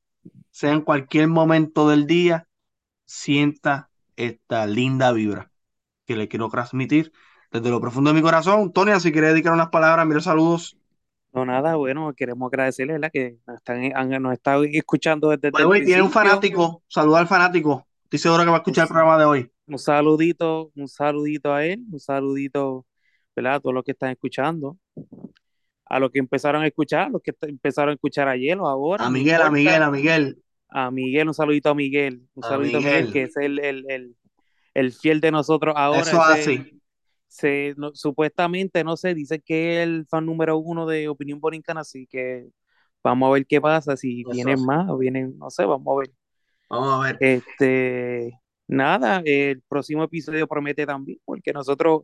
sea 0.50 0.72
en 0.72 0.82
cualquier 0.82 1.28
momento 1.28 1.88
del 1.88 2.08
día, 2.08 2.48
sienta 3.06 3.90
esta 4.16 4.66
linda 4.66 5.12
vibra 5.12 5.52
que 6.06 6.16
le 6.16 6.28
quiero 6.28 6.50
transmitir 6.50 7.12
desde 7.52 7.70
lo 7.70 7.82
profundo 7.82 8.12
de 8.12 8.16
mi 8.16 8.22
corazón. 8.22 8.72
Tony, 8.72 9.00
si 9.00 9.12
quiere 9.12 9.30
dedicar 9.30 9.54
unas 9.54 9.70
palabras, 9.70 10.06
mira 10.06 10.22
saludos. 10.22 10.78
No, 11.32 11.46
nada, 11.46 11.76
bueno, 11.76 12.12
queremos 12.16 12.48
agradecerles, 12.48 12.96
¿verdad? 12.96 13.12
Que 13.14 13.38
nos 13.46 13.58
están, 13.58 13.92
han- 13.96 14.22
nos 14.24 14.34
están 14.34 14.66
escuchando 14.74 15.30
desde, 15.30 15.52
the 15.52 15.62
el 15.64 15.86
tiene 15.86 16.02
un 16.02 16.12
fanático. 16.12 16.84
Saluda 16.88 17.20
al 17.20 17.28
fanático. 17.28 17.88
Estoy 18.06 18.20
seguro 18.20 18.44
que 18.44 18.50
va 18.50 18.56
a 18.56 18.60
escuchar 18.60 18.84
el 18.84 18.90
programa 18.90 19.18
de 19.20 19.26
hoy. 19.26 19.52
Un 19.68 19.78
saludito, 19.78 20.72
un 20.76 20.88
saludito 20.88 21.54
a 21.54 21.64
él, 21.66 21.84
un 21.92 22.00
saludito, 22.00 22.86
¿verdad? 23.36 23.56
A 23.56 23.60
todos 23.60 23.76
los 23.76 23.84
que 23.84 23.92
están 23.92 24.10
escuchando, 24.10 24.78
a 25.86 26.00
los 26.00 26.12
que 26.12 26.20
empezaron 26.20 26.62
a 26.64 26.68
escuchar, 26.68 27.08
a 27.08 27.10
los 27.10 27.22
que 27.22 27.34
empezaron 27.42 27.92
a 27.92 27.94
escuchar 27.94 28.28
ayer 28.28 28.58
o 28.60 28.68
ahora, 28.68 29.06
A 29.06 29.10
Miguel, 29.10 29.42
a. 29.42 29.50
Miguel, 29.52 29.84
a 29.84 29.92
Miguel. 29.92 30.44
A 30.70 30.92
Miguel, 30.92 31.28
un 31.28 31.34
saludito 31.34 31.70
a 31.70 31.76
Miguel, 31.76 32.22
un 32.36 32.44
A 32.44 32.48
saludito 32.50 32.78
a 32.78 32.82
Miguel, 32.82 33.12
que 33.12 33.24
es 33.24 33.36
el, 33.38 33.60
el, 33.60 33.86
el, 33.90 34.16
el 34.76 34.94
fiel 34.94 35.20
de 35.22 35.32
nosotros 35.32 35.74
ahora. 35.78 36.02
Eso 36.02 36.22
así. 36.22 36.79
Se, 37.30 37.76
no- 37.78 37.96
supuestamente, 37.96 38.84
no 38.86 38.98
sé, 38.98 39.16
dice 39.16 39.42
que 39.42 39.78
es 39.84 39.90
el 39.90 40.08
fan 40.08 40.28
número 40.28 40.58
uno 40.60 40.88
de 40.88 41.10
Opinión 41.10 41.42
Borincana, 41.42 41.82
así 41.82 42.08
que 42.08 42.50
vamos 43.04 43.30
a 43.30 43.34
ver 43.34 43.48
qué 43.48 43.62
pasa, 43.62 43.98
si 43.98 44.26
Eso 44.32 44.32
vienen 44.32 44.62
más 44.62 44.90
o 44.90 44.98
vienen, 45.00 45.38
no 45.40 45.50
sé, 45.52 45.66
vamos 45.66 45.88
a 45.98 46.00
ver. 46.02 46.12
Vamos 46.70 46.94
a 46.94 47.00
ver. 47.14 47.20
Este, 47.20 48.40
nada, 48.68 49.22
el 49.26 49.62
próximo 49.68 50.04
episodio 50.04 50.48
promete 50.48 50.86
también, 50.86 51.20
porque 51.26 51.52
nosotros 51.54 52.04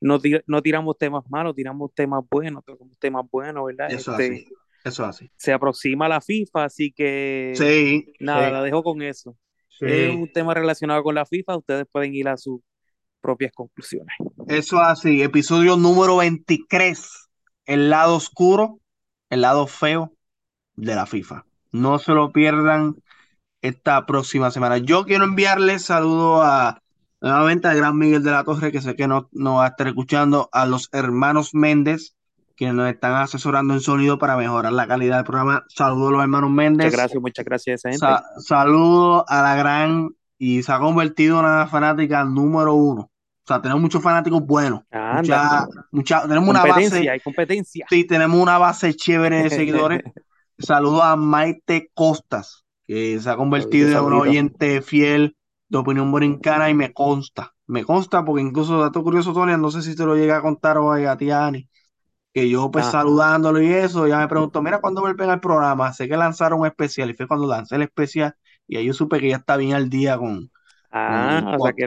no, 0.00 0.20
no 0.46 0.62
tiramos 0.62 0.98
temas 0.98 1.24
malos, 1.30 1.54
tiramos 1.56 1.94
temas 1.94 2.24
buenos, 2.30 2.64
tocamos 2.64 2.98
temas 2.98 3.26
buenos, 3.30 3.66
¿verdad? 3.66 3.94
Eso 3.94 4.12
Este, 4.14 4.14
así. 4.14 4.46
Eso 4.84 5.04
así. 5.06 5.30
se 5.36 5.52
aproxima 5.52 6.08
la 6.08 6.20
FIFA, 6.20 6.64
así 6.64 6.92
que 6.92 7.60
Sí, 7.60 8.14
nada, 8.18 8.50
sí, 8.50 8.52
la 8.52 8.62
dejo 8.62 8.82
con 8.84 9.02
eso. 9.02 9.36
Es 9.82 10.10
un 10.10 10.30
tema 10.32 10.54
relacionado 10.54 11.02
con 11.04 11.14
la 11.14 11.26
FIFA, 11.26 11.58
ustedes 11.58 11.86
pueden 11.92 12.14
ir 12.14 12.28
a 12.28 12.36
sus 12.36 12.60
propias 13.24 13.52
conclusiones. 13.52 14.14
Eso 14.48 14.80
así. 14.80 15.22
Episodio 15.22 15.78
número 15.78 16.18
23. 16.18 17.30
El 17.64 17.88
lado 17.88 18.16
oscuro, 18.16 18.80
el 19.30 19.40
lado 19.40 19.66
feo 19.66 20.12
de 20.76 20.94
la 20.94 21.06
FIFA. 21.06 21.46
No 21.72 21.98
se 21.98 22.12
lo 22.12 22.32
pierdan. 22.32 22.96
esta 23.62 24.04
próxima 24.04 24.50
semana. 24.50 24.76
Yo 24.76 25.06
quiero 25.06 25.24
enviarles 25.24 25.86
saludo 25.86 26.42
a 26.42 26.82
nuevamente 27.22 27.66
al 27.66 27.78
gran 27.78 27.96
Miguel 27.96 28.22
de 28.22 28.30
la 28.30 28.44
Torre, 28.44 28.70
que 28.70 28.82
sé 28.82 28.94
que 28.94 29.08
no, 29.08 29.30
no 29.32 29.54
va 29.54 29.64
a 29.64 29.68
estar 29.68 29.86
escuchando, 29.86 30.50
a 30.52 30.66
los 30.66 30.90
hermanos 30.92 31.54
Méndez, 31.54 32.14
que 32.56 32.70
nos 32.74 32.90
están 32.90 33.14
asesorando 33.14 33.72
en 33.72 33.80
sonido 33.80 34.18
para 34.18 34.36
mejorar 34.36 34.74
la 34.74 34.86
calidad 34.86 35.16
del 35.16 35.24
programa. 35.24 35.64
Saludos 35.68 36.08
a 36.08 36.12
los 36.12 36.22
hermanos 36.22 36.50
Méndez. 36.50 36.88
Muchas 36.88 37.00
gracias, 37.00 37.22
muchas 37.22 37.44
gracias 37.46 37.84
a 37.86 37.88
esa 37.88 38.18
gente. 38.18 38.42
saludos 38.46 39.24
a 39.28 39.40
la 39.40 39.56
gran 39.56 40.10
y 40.36 40.62
se 40.62 40.70
ha 40.70 40.78
convertido 40.78 41.38
en 41.38 41.46
una 41.46 41.66
fanática 41.66 42.22
número 42.24 42.74
uno. 42.74 43.10
O 43.44 43.46
sea, 43.46 43.60
tenemos 43.60 43.82
muchos 43.82 44.02
fanáticos 44.02 44.40
buenos. 44.42 44.80
mucha, 44.90 45.66
mucha, 45.90 46.22
tenemos 46.22 46.48
una 46.48 46.64
base. 46.64 47.10
Hay 47.10 47.20
competencia. 47.20 47.86
Sí, 47.90 48.04
tenemos 48.04 48.40
una 48.40 48.56
base 48.56 48.94
chévere 48.94 49.42
de 49.42 49.50
seguidores. 49.50 50.02
Saludos 50.58 51.02
a 51.02 51.14
Maite 51.16 51.90
Costas, 51.92 52.64
que 52.86 53.20
se 53.20 53.28
ha 53.28 53.36
convertido 53.36 53.90
en 53.90 54.04
un 54.04 54.12
oyente 54.14 54.80
fiel 54.80 55.36
de 55.68 55.78
opinión 55.78 56.10
borincana 56.10 56.70
y 56.70 56.74
me 56.74 56.94
consta. 56.94 57.52
Me 57.66 57.84
consta 57.84 58.24
porque 58.24 58.40
incluso, 58.40 58.80
dato 58.80 59.02
curioso, 59.02 59.34
Tony, 59.34 59.58
no 59.58 59.70
sé 59.70 59.82
si 59.82 59.94
te 59.94 60.06
lo 60.06 60.16
llega 60.16 60.38
a 60.38 60.42
contar 60.42 60.78
hoy 60.78 61.04
a 61.04 61.16
ti, 61.18 61.30
Ani, 61.30 61.68
que 62.32 62.48
yo 62.48 62.70
pues 62.70 62.86
saludándolo 62.86 63.60
y 63.60 63.72
eso, 63.72 64.06
ya 64.06 64.20
me 64.20 64.28
preguntó, 64.28 64.62
mira, 64.62 64.80
¿cuándo 64.80 65.02
vuelven 65.02 65.28
al 65.28 65.40
programa? 65.40 65.92
Sé 65.92 66.08
que 66.08 66.16
lanzaron 66.16 66.60
un 66.60 66.66
especial 66.66 67.10
y 67.10 67.14
fue 67.14 67.26
cuando 67.26 67.46
lancé 67.46 67.76
el 67.76 67.82
especial 67.82 68.34
y 68.66 68.78
ahí 68.78 68.86
yo 68.86 68.94
supe 68.94 69.20
que 69.20 69.28
ya 69.28 69.36
está 69.36 69.58
bien 69.58 69.74
al 69.74 69.90
día 69.90 70.16
con... 70.16 70.50
Ah, 70.90 71.56
o 71.58 71.64
sea 71.64 71.72
que 71.74 71.86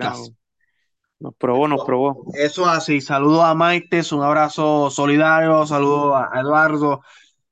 nos 1.20 1.36
probó, 1.36 1.68
nos 1.68 1.84
probó. 1.86 2.26
Eso 2.36 2.66
así, 2.66 3.02
saludo 3.02 3.44
a 3.44 3.54
Maite, 3.56 4.02
un 4.12 4.24
abrazo 4.24 4.90
solidario, 4.90 5.66
saludo 5.66 6.16
a 6.16 6.30
Eduardo, 6.40 7.02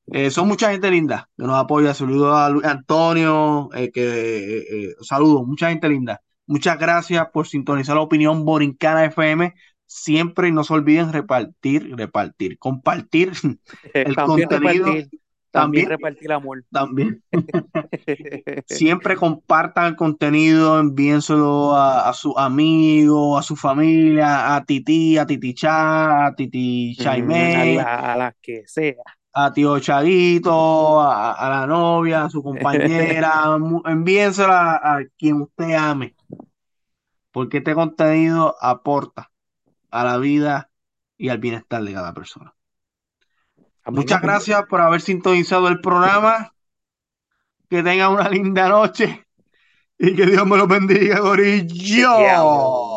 eh, 0.07 0.29
son 0.29 0.47
mucha 0.47 0.71
gente 0.71 0.91
linda 0.91 1.29
que 1.37 1.43
nos 1.45 1.55
apoya. 1.55 1.93
Saludos 1.93 2.33
a 2.35 2.69
Antonio, 2.69 3.69
eh, 3.73 3.91
que 3.91 4.57
eh, 4.59 4.95
saludos, 5.01 5.45
mucha 5.47 5.69
gente 5.69 5.89
linda. 5.89 6.21
Muchas 6.47 6.77
gracias 6.77 7.27
por 7.33 7.47
sintonizar 7.47 7.95
la 7.95 8.01
opinión 8.01 8.45
Borincana 8.45 9.05
FM. 9.05 9.53
Siempre 9.87 10.49
y 10.49 10.51
no 10.51 10.63
se 10.63 10.73
olviden 10.73 11.11
repartir, 11.11 11.95
repartir, 11.95 12.57
compartir 12.59 13.31
el 13.93 14.15
contenido. 14.15 14.93
También, 15.61 15.89
repartir 15.89 16.31
amor. 16.31 16.63
También. 16.71 17.23
Siempre 18.67 19.15
compartan 19.15 19.87
el 19.87 19.95
contenido, 19.95 20.79
envíenselo 20.79 21.75
a, 21.75 22.09
a 22.09 22.13
sus 22.13 22.33
amigos, 22.37 23.39
a 23.39 23.43
su 23.43 23.55
familia, 23.55 24.55
a 24.55 24.65
Titi, 24.65 25.17
a 25.17 25.25
Titi 25.25 25.53
Cha, 25.53 26.27
a 26.27 26.35
Titi 26.35 26.95
Chaimé. 26.95 27.79
a 27.79 28.15
las 28.15 28.35
que 28.41 28.63
sea 28.67 29.03
a 29.37 29.51
tío 29.51 29.77
Chaguito, 29.79 31.01
a, 31.01 31.49
la 31.49 31.67
novia, 31.67 32.23
a 32.23 32.29
su 32.29 32.41
compañera, 32.41 33.43
envíensela 33.85 34.75
a, 34.81 35.03
quien 35.17 35.41
usted 35.41 35.73
ame, 35.73 36.15
porque 37.31 37.57
este 37.57 37.75
contenido 37.75 38.55
aporta 38.61 39.31
a 39.91 40.05
la 40.05 40.17
vida 40.17 40.71
y 41.17 41.27
al 41.29 41.39
bienestar 41.39 41.83
de 41.83 41.93
cada 41.93 42.13
persona. 42.13 42.54
Muchas 43.87 44.21
gracias 44.21 44.65
por 44.67 44.81
haber 44.81 45.01
sintonizado 45.01 45.67
el 45.67 45.79
programa. 45.81 46.53
Que 47.69 47.81
tengan 47.81 48.11
una 48.11 48.29
linda 48.29 48.69
noche 48.69 49.25
y 49.97 50.15
que 50.15 50.25
Dios 50.25 50.45
me 50.45 50.57
lo 50.57 50.67
bendiga, 50.67 51.19
Gorillo. 51.19 52.94